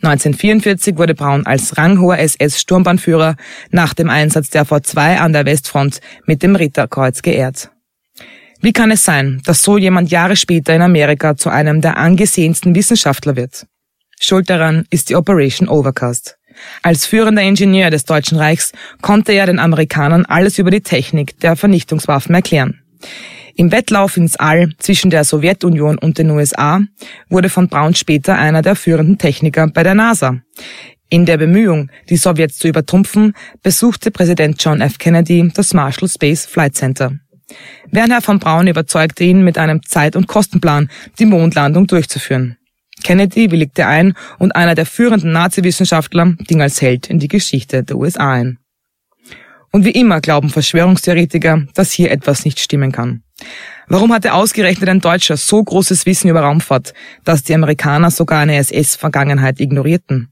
1944 0.02 0.98
wurde 0.98 1.16
Braun 1.16 1.46
als 1.46 1.78
ranghoher 1.78 2.20
SS-Sturmbahnführer 2.20 3.36
nach 3.72 3.94
dem 3.94 4.10
Einsatz 4.10 4.50
der 4.50 4.66
V2 4.66 5.18
an 5.18 5.34
der 5.34 5.46
Westfront 5.46 6.00
mit 6.26 6.44
dem 6.44 6.56
Ritterkreuz 6.56 7.22
geehrt. 7.22 7.72
Wie 8.62 8.74
kann 8.74 8.92
es 8.92 9.04
sein, 9.04 9.42
dass 9.46 9.64
so 9.64 9.78
jemand 9.78 10.12
Jahre 10.12 10.36
später 10.36 10.76
in 10.76 10.82
Amerika 10.82 11.36
zu 11.36 11.50
einem 11.50 11.82
der 11.82 11.98
angesehensten 11.98 12.76
Wissenschaftler 12.76 13.36
wird? 13.36 13.68
Schuld 14.20 14.50
daran 14.50 14.86
ist 14.90 15.10
die 15.10 15.16
Operation 15.16 15.68
Overcast. 15.68 16.38
Als 16.82 17.06
führender 17.06 17.42
Ingenieur 17.42 17.90
des 17.90 18.06
Deutschen 18.06 18.38
Reichs 18.38 18.72
konnte 19.02 19.34
er 19.34 19.46
den 19.46 19.60
Amerikanern 19.60 20.26
alles 20.26 20.58
über 20.58 20.72
die 20.72 20.82
Technik 20.82 21.40
der 21.42 21.56
Vernichtungswaffen 21.56 22.34
erklären. 22.34 22.82
Im 23.58 23.72
Wettlauf 23.72 24.18
ins 24.18 24.36
All 24.36 24.70
zwischen 24.80 25.10
der 25.10 25.24
Sowjetunion 25.24 25.98
und 25.98 26.18
den 26.18 26.30
USA 26.30 26.82
wurde 27.30 27.50
von 27.50 27.70
Braun 27.70 27.96
später 27.96 28.38
einer 28.38 28.62
der 28.62 28.76
führenden 28.76 29.18
Techniker 29.18 29.68
bei 29.68 29.82
der 29.82 29.96
NASA. 29.96 30.42
In 31.10 31.26
der 31.26 31.38
Bemühung, 31.38 31.90
die 32.10 32.18
Sowjets 32.18 32.58
zu 32.58 32.68
übertrumpfen, 32.68 33.34
besuchte 33.64 34.12
Präsident 34.12 34.62
John 34.62 34.82
F. 34.82 34.98
Kennedy 34.98 35.50
das 35.54 35.74
Marshall 35.74 36.10
Space 36.10 36.46
Flight 36.46 36.76
Center. 36.76 37.14
Werner 37.92 38.22
von 38.22 38.40
Braun 38.40 38.68
überzeugte 38.68 39.24
ihn 39.24 39.44
mit 39.44 39.58
einem 39.58 39.84
Zeit- 39.84 40.18
und 40.18 40.28
Kostenplan, 40.28 40.90
die 41.20 41.26
Mondlandung 41.26 41.88
durchzuführen. 41.88 42.58
Kennedy 43.04 43.52
willigte 43.52 43.86
ein 43.86 44.16
und 44.40 44.56
einer 44.56 44.76
der 44.76 44.86
führenden 44.86 45.32
Nazi-Wissenschaftler 45.32 46.34
ging 46.40 46.62
als 46.62 46.82
Held 46.82 47.10
in 47.10 47.20
die 47.20 47.28
Geschichte 47.28 47.84
der 47.84 47.98
USA 47.98 48.34
ein. 48.34 48.58
Und 49.76 49.84
wie 49.84 49.92
immer 49.92 50.22
glauben 50.22 50.50
Verschwörungstheoretiker, 50.50 51.68
dass 51.74 51.92
hier 51.92 52.10
etwas 52.10 52.46
nicht 52.46 52.62
stimmen 52.62 52.94
kann. 52.94 53.24
Warum 53.90 54.14
hatte 54.14 54.34
ausgerechnet 54.34 54.88
ein 54.88 55.02
Deutscher 55.02 55.36
so 55.36 55.62
großes 55.62 56.06
Wissen 56.06 56.30
über 56.30 56.40
Raumfahrt, 56.40 56.94
dass 57.26 57.44
die 57.44 57.54
Amerikaner 57.54 58.10
sogar 58.10 58.40
eine 58.40 58.56
SS-Vergangenheit 58.56 59.60
ignorierten? 59.60 60.30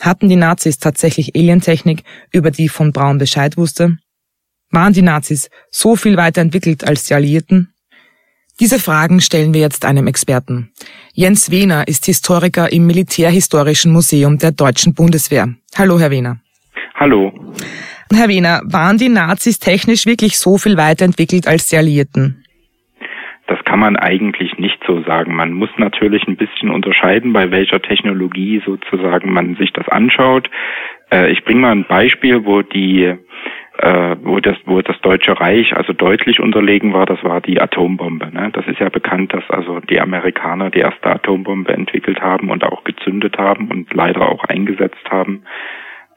Hatten 0.00 0.30
die 0.30 0.36
Nazis 0.36 0.78
tatsächlich 0.78 1.36
Alientechnik, 1.36 2.04
über 2.32 2.50
die 2.50 2.70
von 2.70 2.92
Braun 2.92 3.18
Bescheid 3.18 3.58
wusste? 3.58 3.98
Waren 4.70 4.94
die 4.94 5.02
Nazis 5.02 5.50
so 5.70 5.94
viel 5.94 6.16
weiterentwickelt 6.16 6.88
als 6.88 7.04
die 7.04 7.12
Alliierten? 7.12 7.74
Diese 8.60 8.78
Fragen 8.78 9.20
stellen 9.20 9.52
wir 9.52 9.60
jetzt 9.60 9.84
einem 9.84 10.06
Experten. 10.06 10.72
Jens 11.12 11.50
Wehner 11.50 11.86
ist 11.86 12.06
Historiker 12.06 12.72
im 12.72 12.86
Militärhistorischen 12.86 13.92
Museum 13.92 14.38
der 14.38 14.52
Deutschen 14.52 14.94
Bundeswehr. 14.94 15.50
Hallo, 15.76 16.00
Herr 16.00 16.10
Wehner. 16.10 16.40
Hallo. 16.94 17.30
Herr 18.12 18.28
Wehner, 18.28 18.62
waren 18.64 18.98
die 18.98 19.08
Nazis 19.08 19.58
technisch 19.58 20.06
wirklich 20.06 20.38
so 20.38 20.58
viel 20.58 20.76
weiterentwickelt 20.76 21.46
als 21.48 21.68
die 21.68 21.76
Alliierten? 21.76 22.44
Das 23.48 23.62
kann 23.64 23.78
man 23.78 23.96
eigentlich 23.96 24.58
nicht 24.58 24.78
so 24.86 25.02
sagen. 25.02 25.34
Man 25.34 25.52
muss 25.52 25.70
natürlich 25.76 26.26
ein 26.26 26.36
bisschen 26.36 26.70
unterscheiden, 26.70 27.32
bei 27.32 27.50
welcher 27.50 27.80
Technologie 27.80 28.60
sozusagen 28.64 29.32
man 29.32 29.54
sich 29.56 29.72
das 29.72 29.88
anschaut. 29.88 30.50
Äh, 31.12 31.30
ich 31.30 31.44
bringe 31.44 31.60
mal 31.60 31.72
ein 31.72 31.84
Beispiel, 31.84 32.44
wo 32.44 32.62
die 32.62 33.14
äh, 33.78 34.16
wo 34.22 34.40
das, 34.40 34.56
wo 34.64 34.80
das 34.80 34.98
Deutsche 35.00 35.38
Reich 35.38 35.76
also 35.76 35.92
deutlich 35.92 36.40
unterlegen 36.40 36.92
war, 36.92 37.06
das 37.06 37.22
war 37.22 37.40
die 37.40 37.60
Atombombe. 37.60 38.30
Ne? 38.32 38.50
Das 38.52 38.66
ist 38.66 38.80
ja 38.80 38.88
bekannt, 38.88 39.34
dass 39.34 39.44
also 39.48 39.80
die 39.80 40.00
Amerikaner 40.00 40.70
die 40.70 40.80
erste 40.80 41.10
Atombombe 41.10 41.72
entwickelt 41.72 42.20
haben 42.20 42.50
und 42.50 42.64
auch 42.64 42.84
gezündet 42.84 43.36
haben 43.38 43.68
und 43.68 43.92
leider 43.92 44.28
auch 44.28 44.44
eingesetzt 44.44 45.10
haben. 45.10 45.42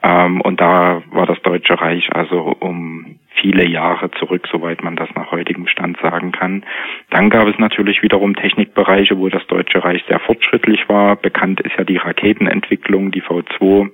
Ähm, 0.01 0.41
und 0.41 0.61
da 0.61 1.01
war 1.11 1.25
das 1.25 1.41
Deutsche 1.41 1.79
Reich 1.79 2.09
also 2.13 2.55
um 2.59 3.19
viele 3.41 3.65
Jahre 3.65 4.11
zurück, 4.11 4.47
soweit 4.51 4.83
man 4.83 4.95
das 4.95 5.09
nach 5.15 5.31
heutigem 5.31 5.67
Stand 5.67 5.97
sagen 6.01 6.31
kann. 6.31 6.63
Dann 7.09 7.29
gab 7.29 7.47
es 7.47 7.57
natürlich 7.57 8.01
wiederum 8.01 8.35
Technikbereiche, 8.35 9.17
wo 9.17 9.29
das 9.29 9.45
Deutsche 9.47 9.83
Reich 9.83 10.03
sehr 10.07 10.19
fortschrittlich 10.19 10.87
war. 10.89 11.15
Bekannt 11.15 11.61
ist 11.61 11.75
ja 11.77 11.83
die 11.83 11.97
Raketenentwicklung, 11.97 13.11
die 13.11 13.21
V2, 13.21 13.89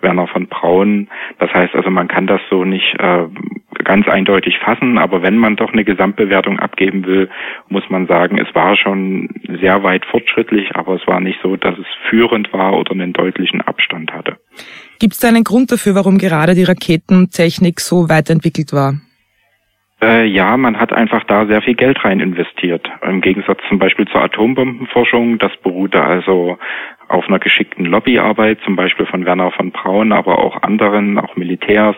Werner 0.00 0.26
von 0.26 0.46
Braun. 0.46 1.08
Das 1.38 1.52
heißt 1.52 1.74
also, 1.74 1.90
man 1.90 2.08
kann 2.08 2.26
das 2.26 2.40
so 2.50 2.64
nicht 2.64 2.94
äh, 2.98 3.26
ganz 3.82 4.08
eindeutig 4.08 4.58
fassen, 4.58 4.98
aber 4.98 5.22
wenn 5.22 5.36
man 5.38 5.56
doch 5.56 5.72
eine 5.72 5.84
Gesamtbewertung 5.84 6.58
abgeben 6.58 7.06
will, 7.06 7.28
muss 7.68 7.88
man 7.90 8.06
sagen, 8.06 8.38
es 8.38 8.54
war 8.54 8.76
schon 8.76 9.28
sehr 9.60 9.82
weit 9.82 10.04
fortschrittlich, 10.06 10.74
aber 10.76 10.94
es 10.94 11.06
war 11.06 11.20
nicht 11.20 11.40
so, 11.42 11.56
dass 11.56 11.76
es 11.78 11.86
führend 12.08 12.52
war 12.52 12.74
oder 12.78 12.92
einen 12.92 13.12
deutlichen 13.12 13.60
Abstand 13.60 14.12
hatte. 14.12 14.36
Gibt 14.98 15.14
es 15.14 15.20
da 15.20 15.28
einen 15.28 15.44
Grund 15.44 15.72
dafür, 15.72 15.94
warum 15.94 16.18
gerade 16.18 16.54
die 16.54 16.64
Raketentechnik 16.64 17.80
so 17.80 18.08
weiterentwickelt 18.08 18.72
war? 18.72 18.94
Äh, 20.02 20.26
ja, 20.26 20.56
man 20.56 20.78
hat 20.78 20.92
einfach 20.92 21.24
da 21.24 21.46
sehr 21.46 21.62
viel 21.62 21.74
Geld 21.74 22.04
rein 22.04 22.20
investiert. 22.20 22.86
Im 23.02 23.20
Gegensatz 23.20 23.60
zum 23.68 23.78
Beispiel 23.78 24.06
zur 24.06 24.22
Atombombenforschung. 24.22 25.38
Das 25.38 25.52
beruhte 25.62 26.02
also 26.02 26.58
auf 27.08 27.28
einer 27.28 27.38
geschickten 27.38 27.86
Lobbyarbeit, 27.86 28.58
zum 28.64 28.76
Beispiel 28.76 29.06
von 29.06 29.24
Werner 29.24 29.50
von 29.52 29.70
Braun, 29.70 30.12
aber 30.12 30.38
auch 30.38 30.62
anderen, 30.62 31.18
auch 31.18 31.36
Militärs, 31.36 31.96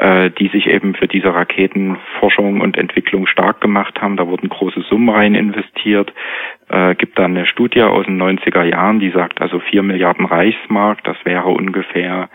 äh, 0.00 0.30
die 0.30 0.48
sich 0.48 0.66
eben 0.66 0.94
für 0.94 1.06
diese 1.06 1.34
Raketenforschung 1.34 2.62
und 2.62 2.78
Entwicklung 2.78 3.26
stark 3.26 3.60
gemacht 3.60 4.00
haben. 4.00 4.16
Da 4.16 4.26
wurden 4.26 4.48
große 4.48 4.80
Summen 4.88 5.10
rein 5.10 5.34
investiert. 5.34 6.12
Äh, 6.70 6.94
gibt 6.94 7.18
da 7.18 7.26
eine 7.26 7.44
Studie 7.44 7.82
aus 7.82 8.06
den 8.06 8.20
90er 8.20 8.64
Jahren, 8.64 8.98
die 8.98 9.10
sagt 9.10 9.42
also 9.42 9.60
vier 9.60 9.82
Milliarden 9.82 10.24
Reichsmark, 10.24 11.04
das 11.04 11.16
wäre 11.24 11.48
ungefähr 11.48 12.30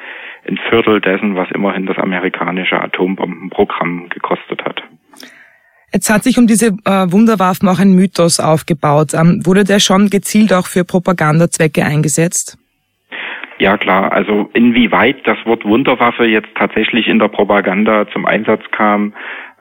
ein 0.48 0.60
Viertel 0.70 1.02
dessen, 1.02 1.36
was 1.36 1.50
immerhin 1.52 1.88
das 1.88 1.98
amerikanische 1.98 2.80
Atombombenprogramm 2.80 4.10
gekostet 4.10 4.64
hat. 4.64 4.84
Jetzt 5.92 6.12
hat 6.12 6.24
sich 6.24 6.38
um 6.38 6.46
diese 6.46 6.68
äh, 6.68 7.12
Wunderwaffen 7.12 7.68
auch 7.68 7.80
ein 7.80 7.94
Mythos 7.94 8.40
aufgebaut. 8.40 9.16
Ähm, 9.16 9.42
wurde 9.44 9.64
der 9.64 9.80
schon 9.80 10.12
gezielt 10.12 10.54
auch 10.54 10.68
für 10.68 10.84
Propagandazwecke 10.84 11.84
eingesetzt? 11.84 12.60
Ja 13.58 13.78
klar, 13.78 14.12
also 14.12 14.50
inwieweit 14.54 15.26
das 15.26 15.38
Wort 15.46 15.64
Wunderwaffe 15.64 16.26
jetzt 16.26 16.54
tatsächlich 16.56 17.08
in 17.08 17.20
der 17.20 17.30
Propaganda 17.30 18.06
zum 18.10 18.26
Einsatz 18.26 18.64
kam, 18.72 19.14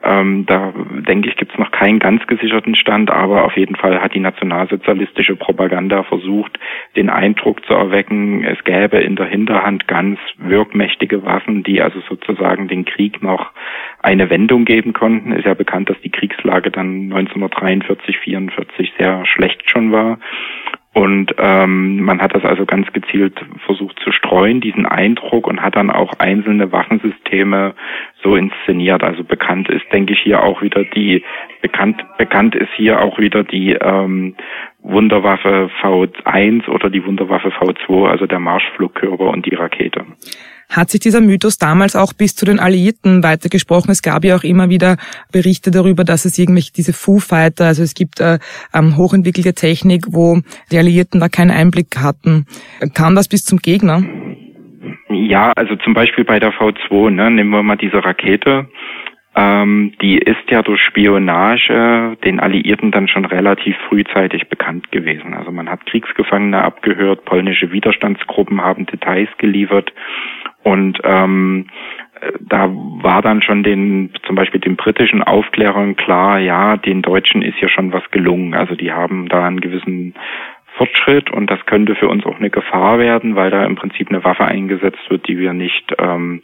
ähm, 0.05 0.45
da 0.45 0.71
denke 1.07 1.29
ich, 1.29 1.35
gibt 1.35 1.51
es 1.51 1.57
noch 1.57 1.71
keinen 1.71 1.97
ganz 1.97 2.25
gesicherten 2.27 2.75
Stand, 2.75 3.09
aber 3.09 3.43
auf 3.43 3.57
jeden 3.57 3.75
Fall 3.75 4.01
hat 4.01 4.13
die 4.13 4.19
nationalsozialistische 4.19 5.35
Propaganda 5.35 6.03
versucht, 6.03 6.59
den 6.95 7.09
Eindruck 7.09 7.65
zu 7.65 7.73
erwecken, 7.73 8.43
es 8.43 8.63
gäbe 8.63 8.97
in 8.97 9.15
der 9.15 9.25
Hinterhand 9.25 9.87
ganz 9.87 10.19
wirkmächtige 10.37 11.25
Waffen, 11.25 11.63
die 11.63 11.81
also 11.81 12.01
sozusagen 12.07 12.67
den 12.67 12.85
Krieg 12.85 13.23
noch 13.23 13.51
eine 13.99 14.29
Wendung 14.29 14.65
geben 14.65 14.93
konnten. 14.93 15.31
Ist 15.31 15.45
ja 15.45 15.55
bekannt, 15.55 15.89
dass 15.89 15.99
die 16.01 16.11
Kriegslage 16.11 16.69
dann 16.69 17.11
1943, 17.11 18.19
44 18.19 18.93
sehr 18.99 19.25
schlecht 19.25 19.67
schon 19.67 19.91
war. 19.91 20.19
Und 20.95 21.35
ähm, 21.39 21.99
man 22.03 22.21
hat 22.21 22.33
das 22.33 22.45
also 22.45 22.65
ganz 22.65 22.87
gezielt 22.93 23.37
versucht 23.65 23.99
zu 23.99 24.13
streuen, 24.13 24.61
diesen 24.61 24.85
Eindruck, 24.85 25.45
und 25.45 25.61
hat 25.61 25.75
dann 25.75 25.91
auch 25.91 26.13
einzelne 26.19 26.71
Waffensysteme 26.71 27.75
so 28.23 28.37
inszeniert. 28.37 29.03
Also 29.03 29.25
bekannt 29.25 29.67
ist, 29.67 29.83
denke 29.91 30.13
ich, 30.13 30.19
hier 30.21 30.41
auch 30.41 30.61
wieder 30.61 30.85
die 30.85 31.21
bekannt 31.61 32.01
bekannt 32.17 32.55
ist 32.55 32.69
hier 32.77 33.01
auch 33.01 33.19
wieder 33.19 33.43
die 33.43 33.73
ähm, 33.73 34.35
Wunderwaffe 34.83 35.69
V1 35.81 36.69
oder 36.69 36.89
die 36.89 37.05
Wunderwaffe 37.05 37.49
V2, 37.49 38.07
also 38.07 38.25
der 38.25 38.39
Marschflugkörper 38.39 39.25
und 39.25 39.45
die 39.45 39.55
Rakete 39.55 40.05
hat 40.69 40.89
sich 40.89 40.99
dieser 40.99 41.21
Mythos 41.21 41.57
damals 41.57 41.95
auch 41.95 42.13
bis 42.13 42.35
zu 42.35 42.45
den 42.45 42.59
Alliierten 42.59 43.23
weitergesprochen. 43.23 43.91
Es 43.91 44.01
gab 44.01 44.23
ja 44.23 44.35
auch 44.35 44.43
immer 44.43 44.69
wieder 44.69 44.97
Berichte 45.31 45.71
darüber, 45.71 46.03
dass 46.03 46.25
es 46.25 46.37
irgendwelche 46.37 46.73
diese 46.73 46.93
Foo 46.93 47.19
Fighter, 47.19 47.65
also 47.65 47.83
es 47.83 47.93
gibt 47.93 48.19
äh, 48.19 48.39
ähm, 48.73 48.97
hochentwickelte 48.97 49.53
Technik, 49.53 50.05
wo 50.09 50.41
die 50.71 50.77
Alliierten 50.77 51.19
da 51.19 51.29
keinen 51.29 51.51
Einblick 51.51 51.97
hatten. 51.97 52.45
Kam 52.93 53.15
das 53.15 53.27
bis 53.27 53.45
zum 53.45 53.59
Gegner? 53.59 54.03
Ja, 55.09 55.53
also 55.55 55.75
zum 55.77 55.93
Beispiel 55.93 56.23
bei 56.23 56.39
der 56.39 56.51
V2, 56.53 57.09
ne, 57.09 57.31
nehmen 57.31 57.51
wir 57.51 57.63
mal 57.63 57.77
diese 57.77 58.03
Rakete. 58.03 58.67
Ähm, 59.35 59.93
die 60.01 60.17
ist 60.17 60.49
ja 60.49 60.61
durch 60.61 60.81
Spionage 60.81 62.17
den 62.23 62.39
Alliierten 62.39 62.91
dann 62.91 63.07
schon 63.07 63.25
relativ 63.25 63.75
frühzeitig 63.89 64.47
bekannt 64.47 64.91
gewesen. 64.91 65.33
Also 65.33 65.51
man 65.51 65.69
hat 65.69 65.85
Kriegsgefangene 65.85 66.63
abgehört, 66.63 67.25
polnische 67.25 67.71
Widerstandsgruppen 67.71 68.61
haben 68.61 68.85
Details 68.85 69.29
geliefert 69.37 69.91
und 70.63 70.99
ähm, 71.03 71.67
da 72.39 72.69
war 72.71 73.21
dann 73.21 73.41
schon 73.41 73.63
den, 73.63 74.11
zum 74.25 74.35
Beispiel 74.35 74.61
den 74.61 74.75
britischen 74.75 75.21
Aufklärern 75.21 75.95
klar, 75.95 76.39
ja, 76.39 76.77
den 76.77 77.01
Deutschen 77.01 77.41
ist 77.41 77.59
ja 77.59 77.69
schon 77.69 77.93
was 77.93 78.03
gelungen. 78.11 78.53
Also 78.53 78.75
die 78.75 78.91
haben 78.91 79.27
da 79.27 79.45
einen 79.45 79.59
gewissen 79.59 80.15
Fortschritt 80.77 81.31
und 81.31 81.49
das 81.49 81.65
könnte 81.65 81.95
für 81.95 82.07
uns 82.07 82.25
auch 82.25 82.37
eine 82.37 82.49
Gefahr 82.49 82.99
werden, 82.99 83.35
weil 83.35 83.49
da 83.49 83.63
im 83.65 83.75
Prinzip 83.75 84.09
eine 84.09 84.23
Waffe 84.23 84.45
eingesetzt 84.45 85.09
wird, 85.09 85.27
die 85.27 85.37
wir 85.37 85.53
nicht 85.53 85.93
ähm, 85.99 86.41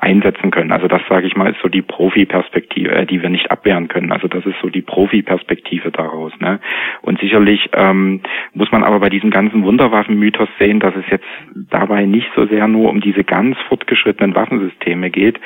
einsetzen 0.00 0.52
können. 0.52 0.70
Also 0.70 0.86
das 0.86 1.02
sage 1.08 1.26
ich 1.26 1.36
mal 1.36 1.50
ist 1.50 1.60
so 1.60 1.68
die 1.68 1.82
Profi-Perspektive, 1.82 2.90
äh, 2.92 3.04
die 3.04 3.20
wir 3.20 3.28
nicht 3.28 3.50
abwehren 3.50 3.88
können. 3.88 4.12
Also 4.12 4.28
das 4.28 4.46
ist 4.46 4.54
so 4.62 4.68
die 4.68 4.80
Profi-Perspektive 4.80 5.90
daraus. 5.90 6.32
Ne? 6.38 6.60
Und 7.02 7.18
sicherlich 7.18 7.68
ähm, 7.72 8.20
muss 8.54 8.70
man 8.70 8.84
aber 8.84 9.00
bei 9.00 9.08
diesem 9.08 9.30
ganzen 9.30 9.64
Wunderwaffen-Mythos 9.64 10.48
sehen, 10.60 10.78
dass 10.78 10.94
es 10.94 11.04
jetzt 11.10 11.26
dabei 11.54 12.06
nicht 12.06 12.28
so 12.36 12.46
sehr 12.46 12.68
nur 12.68 12.90
um 12.90 13.00
diese 13.00 13.24
ganz 13.24 13.56
fortgeschrittenen 13.68 14.36
Waffensysteme 14.36 15.10
geht, 15.10 15.40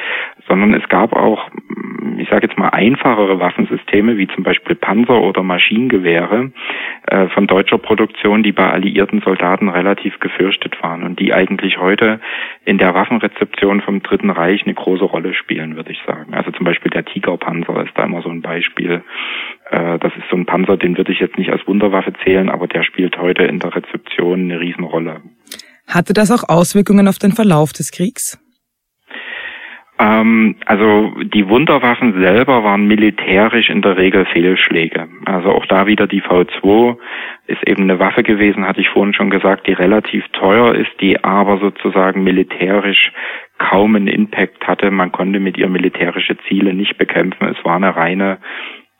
sondern 0.46 0.74
es 0.74 0.86
gab 0.90 1.14
auch, 1.14 1.48
ich 2.18 2.28
sage 2.28 2.46
jetzt 2.46 2.58
mal 2.58 2.68
einfachere 2.68 3.38
Waffensysteme 3.38 4.16
wie 4.16 4.26
zum 4.28 4.42
Beispiel 4.44 4.74
Panzer 4.74 5.20
oder 5.20 5.42
Maschinengewehre 5.42 6.52
äh, 7.06 7.28
von 7.28 7.46
deutscher 7.46 7.78
Produktion, 7.78 8.42
die 8.42 8.52
bei 8.52 8.70
alliierten 8.70 9.20
Soldaten 9.20 9.68
relativ 9.68 10.18
gefürchtet 10.20 10.82
waren 10.82 11.02
und 11.02 11.20
die 11.20 11.32
eigentlich 11.32 11.78
heute 11.78 12.20
in 12.64 12.78
der 12.78 12.94
Waffenrezeption 12.94 13.80
vom 13.80 14.02
Dritten 14.02 14.30
Reich 14.30 14.62
eine 14.64 14.74
große 14.74 15.04
Rolle 15.04 15.34
spielen, 15.34 15.76
würde 15.76 15.92
ich 15.92 16.00
sagen. 16.06 16.34
Also 16.34 16.50
zum 16.50 16.64
Beispiel 16.64 16.90
der 16.90 17.04
Tigerpanzer 17.04 17.84
ist 17.84 17.96
da 17.96 18.04
immer 18.04 18.22
so 18.22 18.30
ein 18.30 18.42
Beispiel. 18.42 19.02
Äh, 19.70 19.98
das 19.98 20.12
ist 20.16 20.28
so 20.30 20.36
ein 20.36 20.46
Panzer, 20.46 20.76
den 20.76 20.96
würde 20.96 21.12
ich 21.12 21.20
jetzt 21.20 21.38
nicht 21.38 21.50
als 21.50 21.66
Wunderwaffe 21.66 22.12
zählen, 22.24 22.48
aber 22.48 22.66
der 22.66 22.82
spielt 22.82 23.18
heute 23.18 23.44
in 23.44 23.58
der 23.58 23.74
Rezeption 23.74 24.40
eine 24.40 24.60
Riesenrolle. 24.60 25.20
Hatte 25.86 26.12
das 26.12 26.30
auch 26.30 26.48
Auswirkungen 26.48 27.06
auf 27.06 27.18
den 27.18 27.32
Verlauf 27.32 27.72
des 27.72 27.90
Kriegs? 27.90 28.41
Ähm, 29.98 30.56
also 30.66 31.12
die 31.22 31.48
Wunderwaffen 31.48 32.20
selber 32.22 32.64
waren 32.64 32.86
militärisch 32.86 33.70
in 33.70 33.82
der 33.82 33.96
Regel 33.96 34.24
Fehlschläge. 34.26 35.08
Also 35.26 35.50
auch 35.50 35.66
da 35.66 35.86
wieder 35.86 36.06
die 36.06 36.22
V2 36.22 36.96
ist 37.46 37.66
eben 37.66 37.82
eine 37.82 37.98
Waffe 37.98 38.22
gewesen, 38.22 38.66
hatte 38.66 38.80
ich 38.80 38.88
vorhin 38.88 39.14
schon 39.14 39.30
gesagt, 39.30 39.66
die 39.66 39.72
relativ 39.72 40.26
teuer 40.32 40.74
ist, 40.74 40.90
die 41.00 41.22
aber 41.22 41.58
sozusagen 41.58 42.24
militärisch 42.24 43.12
kaum 43.58 43.94
einen 43.94 44.08
Impact 44.08 44.66
hatte. 44.66 44.90
Man 44.90 45.12
konnte 45.12 45.38
mit 45.40 45.56
ihr 45.58 45.68
militärische 45.68 46.36
Ziele 46.48 46.74
nicht 46.74 46.98
bekämpfen. 46.98 47.48
Es 47.48 47.64
war 47.64 47.76
eine 47.76 47.94
reine 47.94 48.38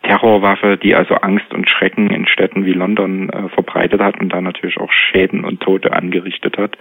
Terrorwaffe, 0.03 0.77
die 0.77 0.95
also 0.95 1.15
Angst 1.15 1.53
und 1.55 1.69
Schrecken 1.69 2.11
in 2.11 2.27
Städten 2.27 2.65
wie 2.65 2.73
London 2.73 3.31
äh, 3.31 3.49
verbreitet 3.51 4.01
hat 4.01 4.21
und 4.21 4.31
da 4.31 4.41
natürlich 4.41 4.79
auch 4.79 4.91
Schäden 4.93 5.45
und 5.45 5.61
Tote 5.61 5.93
angerichtet 5.93 6.59
hat. 6.59 6.77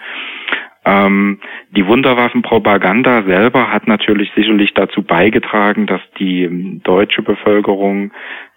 Ähm, 0.84 1.40
die 1.70 1.86
Wunderwaffenpropaganda 1.86 3.24
selber 3.24 3.72
hat 3.72 3.88
natürlich 3.88 4.32
sicherlich 4.36 4.74
dazu 4.74 5.04
beigetragen, 5.04 5.86
dass 5.86 6.02
die 6.18 6.80
deutsche 6.84 7.22
Bevölkerung 7.22 8.12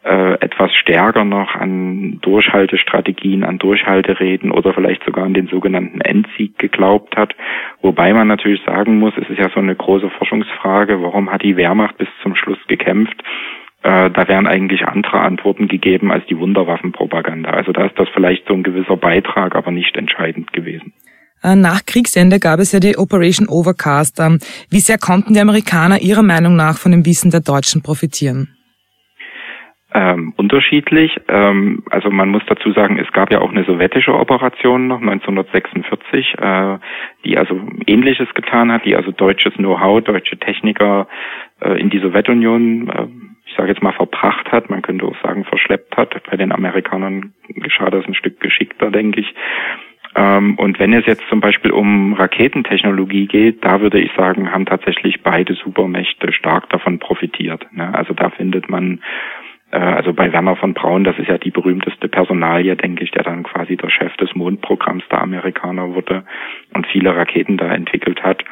äh, 0.05 0.35
etwas 0.41 0.75
stärker 0.75 1.25
noch 1.25 1.55
an 1.55 2.19
Durchhaltestrategien, 2.23 3.45
an 3.45 3.59
Durchhaltereden 3.59 4.51
oder 4.53 4.73
vielleicht 4.73 5.05
sogar 5.05 5.25
an 5.25 5.35
den 5.35 5.49
sogenannten 5.49 6.01
Endsieg 6.01 6.59
geglaubt 6.59 7.17
hat. 7.17 7.35
Wobei 7.83 8.15
man 8.15 8.29
natürlich 8.29 8.63
sagen 8.65 8.99
muss, 8.99 9.13
es 9.17 9.29
ist 9.29 9.39
ja 9.39 9.51
so 9.51 9.61
eine 9.61 9.75
große 9.75 10.09
Forschungsfrage, 10.11 11.03
warum 11.03 11.31
hat 11.31 11.43
die 11.43 11.57
Wehrmacht 11.57 11.99
bis 11.99 12.09
zum 12.23 12.37
Schluss 12.37 12.59
gekämpft? 12.69 13.23
Äh, 13.83 14.11
da 14.11 14.29
wären 14.29 14.47
eigentlich 14.47 14.87
andere 14.87 15.21
Antworten 15.21 15.69
gegeben 15.69 16.11
als 16.11 16.25
die 16.27 16.39
Wunderwaffenpropaganda. 16.39 17.51
Also 17.51 17.73
da 17.73 17.85
ist 17.85 17.99
das 17.99 18.09
vielleicht 18.15 18.49
so 18.49 18.55
ein 18.55 18.63
gewisser 18.63 18.97
Beitrag, 18.97 19.55
aber 19.55 19.71
nicht 19.71 19.95
entscheidend 19.99 20.55
gewesen. 20.55 20.95
Äh, 21.45 21.57
nach 21.57 21.85
Kriegsende 21.87 22.41
gab 22.41 22.59
es 22.59 22.73
ja 22.73 22.81
die 22.81 22.97
Operation 22.97 23.49
Overcast. 23.49 24.19
Ähm, 24.19 24.39
wie 24.71 24.81
sehr 24.81 24.99
konnten 24.99 25.35
die 25.35 25.41
Amerikaner 25.41 26.01
Ihrer 26.01 26.23
Meinung 26.23 26.57
nach 26.57 26.79
von 26.79 26.91
dem 26.91 27.05
Wissen 27.05 27.31
der 27.31 27.41
Deutschen 27.41 27.83
profitieren? 27.83 28.49
Ähm, 29.97 30.33
unterschiedlich. 30.37 31.21
Ähm, 31.29 31.85
also 31.91 32.11
man 32.11 32.31
muss 32.31 32.43
dazu 32.49 32.73
sagen, 32.73 32.99
es 32.99 33.13
gab 33.13 33.31
ja 33.31 33.41
auch 33.41 33.51
eine 33.51 33.63
sowjetische 33.63 34.13
Operation 34.13 34.89
noch 34.89 35.01
1946, 35.01 36.35
äh, 36.39 36.79
die 37.25 37.39
also 37.39 37.61
Ähnliches 37.87 38.33
getan 38.35 38.73
hat, 38.73 38.85
die 38.87 38.97
also 38.97 39.13
deutsches 39.13 39.55
Know-how, 39.55 40.03
deutsche 40.03 40.37
Techniker 40.37 41.07
äh, 41.61 41.81
in 41.81 41.91
die 41.91 42.01
Sowjetunion, 42.01 42.89
äh, 42.89 43.07
ich 43.47 43.55
sage 43.55 43.69
jetzt 43.69 43.83
mal, 43.85 43.93
verbracht 43.93 44.51
hat. 44.51 44.69
Man 44.69 44.83
könnte 44.83 45.05
auch 45.05 45.23
sagen, 45.23 45.45
verschleppt 45.45 45.97
hat. 45.97 46.21
Bei 46.29 46.37
den 46.37 46.51
Amerikanern 46.51 47.35
geschah 47.49 47.91
das 47.91 48.05
ein 48.07 48.15
Stück 48.15 48.41
geschickter, 48.41 48.91
denke 48.91 49.21
ich. 49.21 49.33
Ähm, 50.17 50.57
und 50.57 50.79
wenn 50.79 50.93
es 50.93 51.07
jetzt 51.07 51.25
zum 51.29 51.41
Beispiel 51.41 51.73
um 51.73 52.15
Raketentechnologie 52.15 53.27
geht, 53.27 53.65
da 53.65 53.81
würde 53.81 54.01
ich 54.01 54.13
sagen, 54.17 54.53
haben 54.53 54.67
tatsächlich 54.67 55.23
beide 55.23 55.55
Supermächte 55.55 56.33
stark 56.33 56.69
davon 56.71 56.99
profitiert. 56.99 57.67
Ne? 57.73 57.93
Also 57.95 58.15
da 58.15 58.31
findet 58.31 58.69
man 58.69 59.01
äh, 59.75 59.79
also 59.79 60.13
bei 60.13 60.33
Werner 60.33 60.57
von 60.57 60.73
Braun, 60.73 61.05
das 61.05 61.19
ist 61.19 61.29
ja 61.29 61.39
die 61.39 61.51
berühmteste 61.51 62.09
Personalie, 62.09 62.77
denke 62.77 63.03
ich, 63.03 63.11
der 63.11 63.25
dann 63.25 63.43
quasi 63.43 63.77
der 63.77 63.91
Chef 63.91 64.17
des 64.17 64.35
Mondprogramms 64.35 65.05
der 65.11 65.21
Amerikaner 65.21 65.95
wurde 65.95 66.25
und 66.73 66.87
viele 66.87 67.15
Raketen 67.15 67.57
da 67.57 67.73
entwickelt 67.73 68.23
hat. 68.23 68.45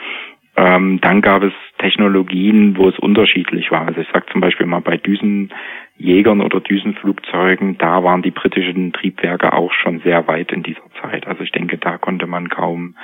Ähm, 0.54 1.00
dann 1.00 1.22
gab 1.22 1.42
es 1.42 1.52
Technologien, 1.78 2.76
wo 2.76 2.88
es 2.88 2.98
unterschiedlich 2.98 3.70
war. 3.70 3.86
Also 3.86 4.02
ich 4.02 4.08
sage 4.12 4.26
zum 4.30 4.42
Beispiel 4.42 4.66
mal 4.66 4.80
bei 4.80 4.98
Düsenjägern 4.98 6.42
oder 6.42 6.60
Düsenflugzeugen, 6.60 7.78
da 7.78 8.04
waren 8.04 8.20
die 8.20 8.32
britischen 8.32 8.92
Triebwerke 8.92 9.54
auch 9.54 9.72
schon 9.72 10.00
sehr 10.00 10.26
weit 10.26 10.52
in 10.52 10.62
dieser 10.62 10.82
Zeit. 11.02 11.26
Also 11.26 11.42
ich 11.42 11.52
denke, 11.52 11.78
da 11.78 11.98
konnte 11.98 12.26
man 12.26 12.48
kaum 12.48 12.94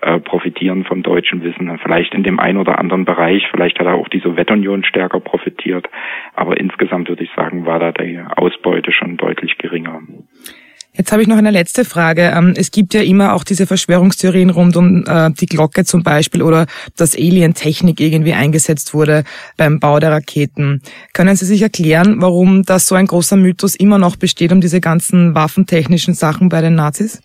äh, 0.00 0.18
profitieren 0.18 0.84
vom 0.84 1.04
deutschen 1.04 1.44
Wissen. 1.44 1.78
Vielleicht 1.80 2.12
in 2.14 2.24
dem 2.24 2.40
einen 2.40 2.58
oder 2.58 2.78
anderen 2.78 3.04
Bereich, 3.04 3.44
vielleicht 3.52 3.78
hat 3.78 3.86
auch 3.86 4.08
die 4.08 4.18
Sowjetunion 4.18 4.84
stärker 4.84 5.20
profitiert, 5.20 5.88
aber 6.34 6.58
insgesamt 6.58 7.08
würde 7.08 7.22
ich 7.22 7.30
sagen, 7.36 7.66
war 7.66 7.78
da 7.78 7.92
die 7.92 8.20
Ausbeute 8.36 8.90
schon 8.90 9.16
deutlich 9.16 9.58
geringer. 9.58 10.00
Jetzt 10.94 11.10
habe 11.10 11.22
ich 11.22 11.28
noch 11.28 11.38
eine 11.38 11.52
letzte 11.52 11.86
Frage. 11.86 12.34
Ähm, 12.36 12.52
es 12.54 12.70
gibt 12.70 12.92
ja 12.92 13.00
immer 13.00 13.32
auch 13.32 13.44
diese 13.44 13.66
Verschwörungstheorien 13.66 14.50
rund 14.50 14.76
um 14.76 15.04
äh, 15.06 15.30
die 15.30 15.46
Glocke 15.46 15.84
zum 15.84 16.02
Beispiel 16.02 16.42
oder 16.42 16.66
dass 16.98 17.16
Alien-Technik 17.16 17.98
irgendwie 17.98 18.34
eingesetzt 18.34 18.92
wurde 18.92 19.24
beim 19.56 19.80
Bau 19.80 20.00
der 20.00 20.10
Raketen. 20.10 20.82
Können 21.14 21.34
Sie 21.34 21.46
sich 21.46 21.62
erklären, 21.62 22.16
warum 22.18 22.64
das 22.64 22.88
so 22.88 22.94
ein 22.94 23.06
großer 23.06 23.36
Mythos 23.36 23.74
immer 23.74 23.98
noch 23.98 24.16
besteht 24.16 24.52
um 24.52 24.60
diese 24.60 24.80
ganzen 24.80 25.34
waffentechnischen 25.34 26.12
Sachen 26.12 26.50
bei 26.50 26.60
den 26.60 26.74
Nazis? 26.74 27.22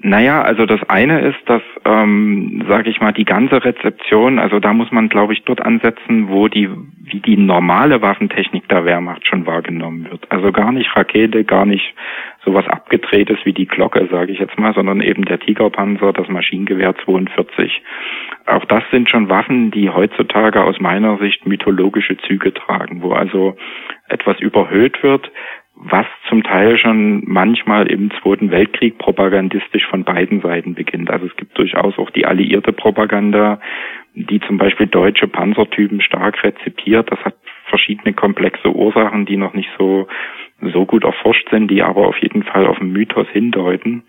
Naja, 0.00 0.42
also 0.42 0.64
das 0.64 0.80
eine 0.88 1.20
ist, 1.22 1.40
dass, 1.46 1.62
ähm, 1.84 2.64
sage 2.68 2.88
ich 2.88 3.00
mal, 3.00 3.12
die 3.12 3.24
ganze 3.24 3.64
Rezeption, 3.64 4.38
also 4.38 4.60
da 4.60 4.72
muss 4.72 4.92
man, 4.92 5.08
glaube 5.08 5.32
ich, 5.32 5.42
dort 5.42 5.60
ansetzen, 5.60 6.28
wo 6.28 6.46
die, 6.46 6.70
wie 7.02 7.18
die 7.18 7.36
normale 7.36 8.00
Waffentechnik 8.00 8.68
der 8.68 8.84
Wehrmacht 8.84 9.26
schon 9.26 9.44
wahrgenommen 9.44 10.08
wird. 10.08 10.30
Also 10.30 10.52
gar 10.52 10.70
nicht 10.70 10.94
Rakete, 10.94 11.42
gar 11.42 11.66
nicht 11.66 11.94
sowas 12.44 12.68
abgedrehtes 12.68 13.38
wie 13.42 13.52
die 13.52 13.66
Glocke, 13.66 14.08
sage 14.08 14.30
ich 14.30 14.38
jetzt 14.38 14.56
mal, 14.56 14.72
sondern 14.72 15.00
eben 15.00 15.24
der 15.24 15.40
Tigerpanzer, 15.40 16.12
das 16.12 16.28
Maschinengewehr 16.28 16.94
42. 17.04 17.82
Auch 18.46 18.64
das 18.66 18.84
sind 18.92 19.10
schon 19.10 19.28
Waffen, 19.28 19.72
die 19.72 19.90
heutzutage 19.90 20.62
aus 20.62 20.78
meiner 20.78 21.18
Sicht 21.18 21.44
mythologische 21.44 22.16
Züge 22.18 22.54
tragen, 22.54 23.02
wo 23.02 23.12
also 23.12 23.56
etwas 24.08 24.38
überhöht 24.40 25.02
wird, 25.02 25.30
was 25.80 26.06
zum 26.28 26.42
Teil 26.42 26.76
schon 26.76 27.22
manchmal 27.26 27.86
im 27.86 28.10
Zweiten 28.20 28.50
Weltkrieg 28.50 28.98
propagandistisch 28.98 29.86
von 29.86 30.02
beiden 30.02 30.40
Seiten 30.40 30.74
beginnt. 30.74 31.08
Also 31.08 31.26
es 31.26 31.36
gibt 31.36 31.56
durchaus 31.56 31.96
auch 31.98 32.10
die 32.10 32.26
alliierte 32.26 32.72
Propaganda, 32.72 33.60
die 34.14 34.40
zum 34.40 34.58
Beispiel 34.58 34.88
deutsche 34.88 35.28
Panzertypen 35.28 36.00
stark 36.00 36.42
rezipiert. 36.42 37.10
Das 37.12 37.20
hat 37.20 37.36
verschiedene 37.66 38.12
komplexe 38.12 38.74
Ursachen, 38.74 39.24
die 39.24 39.36
noch 39.36 39.54
nicht 39.54 39.70
so, 39.78 40.08
so 40.60 40.84
gut 40.84 41.04
erforscht 41.04 41.48
sind, 41.50 41.70
die 41.70 41.82
aber 41.82 42.08
auf 42.08 42.18
jeden 42.18 42.42
Fall 42.42 42.66
auf 42.66 42.78
den 42.78 42.92
Mythos 42.92 43.28
hindeuten. 43.28 44.02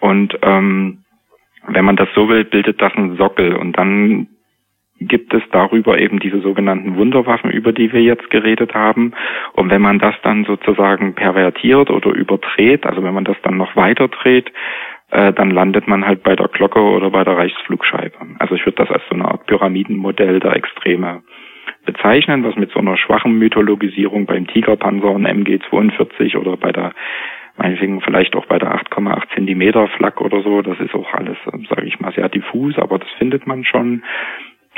Und 0.00 0.38
ähm, 0.42 1.04
wenn 1.66 1.86
man 1.86 1.96
das 1.96 2.08
so 2.14 2.28
will, 2.28 2.44
bildet 2.44 2.82
das 2.82 2.92
einen 2.94 3.16
Sockel. 3.16 3.56
Und 3.56 3.78
dann 3.78 4.28
gibt 5.00 5.32
es 5.34 5.42
darüber 5.52 5.98
eben 5.98 6.18
diese 6.18 6.40
sogenannten 6.40 6.96
Wunderwaffen, 6.96 7.50
über 7.50 7.72
die 7.72 7.92
wir 7.92 8.02
jetzt 8.02 8.30
geredet 8.30 8.74
haben. 8.74 9.12
Und 9.52 9.70
wenn 9.70 9.82
man 9.82 9.98
das 9.98 10.14
dann 10.22 10.44
sozusagen 10.44 11.14
pervertiert 11.14 11.90
oder 11.90 12.10
überdreht, 12.10 12.86
also 12.86 13.02
wenn 13.02 13.14
man 13.14 13.24
das 13.24 13.36
dann 13.42 13.56
noch 13.56 13.76
weiter 13.76 14.08
dreht, 14.08 14.52
äh, 15.10 15.32
dann 15.32 15.50
landet 15.50 15.88
man 15.88 16.06
halt 16.06 16.22
bei 16.22 16.36
der 16.36 16.48
Glocke 16.48 16.80
oder 16.80 17.10
bei 17.10 17.24
der 17.24 17.36
Reichsflugscheibe. 17.36 18.18
Also 18.38 18.54
ich 18.54 18.66
würde 18.66 18.84
das 18.84 18.90
als 18.90 19.02
so 19.08 19.14
eine 19.14 19.26
Art 19.26 19.46
Pyramidenmodell 19.46 20.40
der 20.40 20.56
Extreme 20.56 21.22
bezeichnen, 21.86 22.44
was 22.44 22.56
mit 22.56 22.70
so 22.72 22.80
einer 22.80 22.96
schwachen 22.96 23.38
Mythologisierung 23.38 24.26
beim 24.26 24.46
Tigerpanzer 24.46 25.10
und 25.10 25.26
MG42 25.26 26.36
oder 26.36 26.56
bei 26.56 26.72
der 26.72 26.92
meinetwegen 27.56 28.00
vielleicht 28.00 28.36
auch 28.36 28.46
bei 28.46 28.58
der 28.58 28.74
8,8 28.74 29.34
Zentimeter 29.34 29.88
Flak 29.88 30.20
oder 30.20 30.42
so, 30.42 30.62
das 30.62 30.78
ist 30.78 30.94
auch 30.94 31.12
alles, 31.12 31.36
sage 31.68 31.86
ich 31.86 31.98
mal, 32.00 32.12
sehr 32.12 32.28
diffus, 32.28 32.78
aber 32.78 32.98
das 32.98 33.08
findet 33.18 33.46
man 33.46 33.64
schon. 33.64 34.04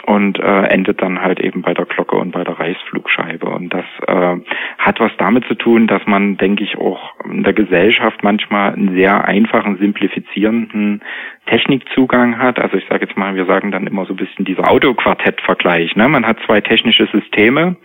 Und 0.07 0.39
äh, 0.39 0.63
endet 0.69 1.03
dann 1.03 1.21
halt 1.21 1.41
eben 1.41 1.63
bei 1.63 1.75
der 1.75 1.85
Glocke 1.85 2.17
und 2.17 2.33
bei 2.33 2.43
der 2.43 2.59
Reichsflugscheibe. 2.59 3.47
Und 3.47 3.73
das 3.73 3.85
äh, 4.07 4.37
hat 4.79 4.99
was 4.99 5.13
damit 5.19 5.45
zu 5.47 5.55
tun, 5.55 5.87
dass 5.87 6.07
man, 6.07 6.37
denke 6.37 6.65
ich, 6.65 6.79
auch 6.79 7.15
in 7.25 7.45
der 7.45 7.53
Gesellschaft 7.53 8.23
manchmal 8.23 8.73
einen 8.73 8.95
sehr 8.95 9.25
einfachen, 9.27 9.77
simplifizierenden 9.79 11.03
Technikzugang 11.47 12.39
hat. 12.39 12.59
Also 12.59 12.77
ich 12.77 12.87
sage 12.89 13.07
jetzt 13.07 13.17
mal, 13.17 13.35
wir 13.35 13.47
sagen 13.47 13.71
dann 13.71 13.87
immer 13.87 14.07
so 14.07 14.15
ein 14.15 14.17
bisschen 14.17 14.45
dieser 14.45 14.71
Autoquartett-Vergleich. 14.71 15.97
Ne? 15.97 16.09
Man 16.09 16.27
hat 16.27 16.39
zwei 16.47 16.61
technische 16.61 17.07
Systeme 17.13 17.77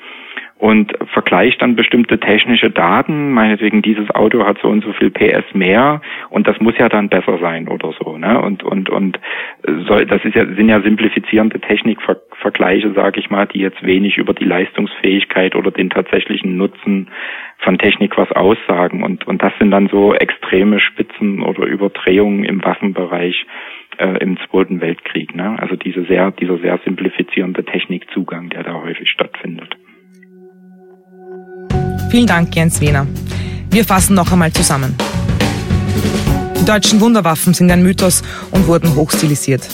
und 0.58 0.94
vergleicht 1.14 1.62
dann 1.62 1.76
bestimmte 1.76 2.18
technische 2.18 2.70
Daten, 2.70 3.34
meinetwegen 3.34 3.82
dieses 3.82 4.10
Auto 4.12 4.46
hat 4.46 4.58
so 4.62 4.70
und 4.70 4.84
so 4.86 4.94
viel 4.94 5.12
PS 5.12 5.44
mehr 5.54 6.02
und 6.30 6.48
das 6.48 6.60
muss 6.62 6.78
ja 6.78 6.88
dann 6.88 7.10
besser 7.10 7.38
sein 7.40 7.68
oder 7.68 7.94
so, 8.02 8.18
ne? 8.18 8.42
Und 8.42 8.64
und 8.64 8.90
und 8.90 9.20
soll, 9.88 10.06
das 10.06 10.24
ist 10.24 10.34
ja 10.34 10.46
sind 10.46 10.70
ja 10.70 10.82
simplifizierende 10.82 11.60
Technikvergleiche, 11.60 12.94
sage 12.94 13.20
ich 13.20 13.30
mal, 13.30 13.48
die 13.48 13.60
jetzt 13.60 13.86
wenig 13.86 14.18
über 14.18 14.34
die 14.34 14.46
Leistungsfähigkeit 14.46 15.56
oder 15.56 15.72
den 15.72 15.90
tatsächlichen 15.90 16.56
Nutzen 16.56 17.10
von 17.58 17.78
Technik 17.78 18.18
was 18.18 18.32
aussagen 18.32 19.04
und 19.04 19.28
und 19.28 19.44
das 19.44 19.52
sind 19.60 19.72
dann 19.72 19.90
so 19.90 20.14
extreme 20.14 20.80
Spitzen 20.80 21.42
oder 21.44 21.66
Überdrehungen 21.66 22.46
im 22.46 22.64
Waffenbereich 22.64 23.46
äh, 23.98 24.18
im 24.20 24.38
Zweiten 24.50 24.80
Weltkrieg, 24.80 25.36
ne? 25.36 25.58
Also 25.60 25.76
diese 25.76 26.06
sehr 26.06 26.32
dieser 26.32 26.60
sehr 26.60 26.80
simplifizierende 26.86 27.66
Technikzugang, 27.66 28.50
der 28.50 28.64
da 28.64 28.82
häufig 28.82 29.10
stattfindet. 29.10 29.76
Vielen 32.10 32.28
Dank, 32.28 32.56
Jens 32.56 32.80
Wehner. 32.80 33.08
Wir 33.70 33.84
fassen 33.84 34.16
noch 34.16 34.32
einmal 34.32 34.54
zusammen. 34.54 34.96
Die 36.60 36.66
deutschen 36.66 37.02
Wunderwaffen 37.02 37.54
sind 37.54 37.70
ein 37.72 37.84
Mythos 37.84 38.24
und 38.52 38.68
wurden 38.68 38.96
hochstilisiert. 38.96 39.68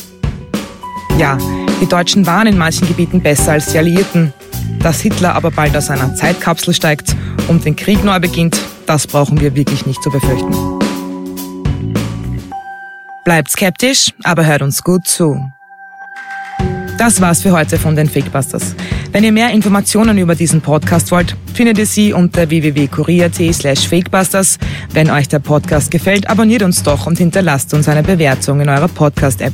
Ja, 1.18 1.38
die 1.80 1.86
Deutschen 1.86 2.26
waren 2.26 2.48
in 2.48 2.58
manchen 2.58 2.88
Gebieten 2.88 3.22
besser 3.22 3.54
als 3.54 3.72
die 3.72 3.78
Alliierten. 3.78 4.34
Dass 4.82 5.02
Hitler 5.02 5.36
aber 5.36 5.52
bald 5.52 5.78
aus 5.78 5.90
einer 5.90 6.16
Zeitkapsel 6.16 6.74
steigt 6.74 7.16
und 7.48 7.66
den 7.66 7.76
Krieg 7.76 8.04
neu 8.04 8.20
beginnt, 8.20 8.60
das 8.88 9.06
brauchen 9.06 9.40
wir 9.40 9.56
wirklich 9.56 9.86
nicht 9.86 10.02
zu 10.02 10.10
befürchten. 10.10 10.56
Bleibt 13.24 13.52
skeptisch, 13.52 14.12
aber 14.24 14.46
hört 14.46 14.64
uns 14.64 14.84
gut 14.84 15.08
zu. 15.08 15.52
Das 16.98 17.22
war's 17.22 17.42
für 17.42 17.52
heute 17.52 17.78
von 17.78 17.96
den 17.96 18.10
Fakebusters. 18.10 18.76
Wenn 19.12 19.26
ihr 19.26 19.32
mehr 19.32 19.52
Informationen 19.52 20.18
über 20.18 20.36
diesen 20.36 20.62
Podcast 20.62 21.12
wollt, 21.12 21.36
findet 21.54 21.78
ihr 21.78 21.86
sie 21.86 22.14
unter 22.14 22.50
www.kurier.at 22.50 23.54
slash 23.54 23.88
fakebusters. 23.88 24.58
Wenn 24.94 25.10
euch 25.10 25.28
der 25.28 25.40
Podcast 25.40 25.92
gefällt, 25.92 26.30
abonniert 26.30 26.64
uns 26.64 26.82
doch 26.82 27.08
und 27.08 27.18
hinterlasst 27.18 27.74
uns 27.74 27.90
eine 27.90 28.04
Bewertung 28.04 28.62
in 28.62 28.70
eurer 28.70 28.88
Podcast-App. 28.88 29.54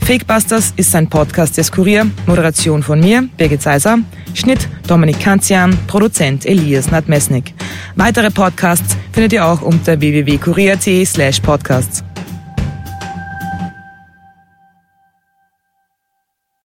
Fakebusters 0.00 0.72
ist 0.76 0.94
ein 0.96 1.08
Podcast 1.08 1.58
des 1.58 1.70
Kurier, 1.70 2.06
Moderation 2.26 2.82
von 2.82 3.00
mir, 3.00 3.28
Birgit 3.36 3.62
Seiser, 3.62 3.98
Schnitt 4.34 4.66
Dominik 4.86 5.20
Kanzian, 5.20 5.78
Produzent 5.86 6.46
Elias 6.46 6.90
Nadmesnik. 6.90 7.54
Weitere 7.96 8.30
Podcasts 8.30 8.96
findet 9.12 9.34
ihr 9.34 9.44
auch 9.44 9.60
unter 9.62 10.00
www.kurier.at 10.00 11.06
slash 11.06 11.40
podcasts. 11.40 12.02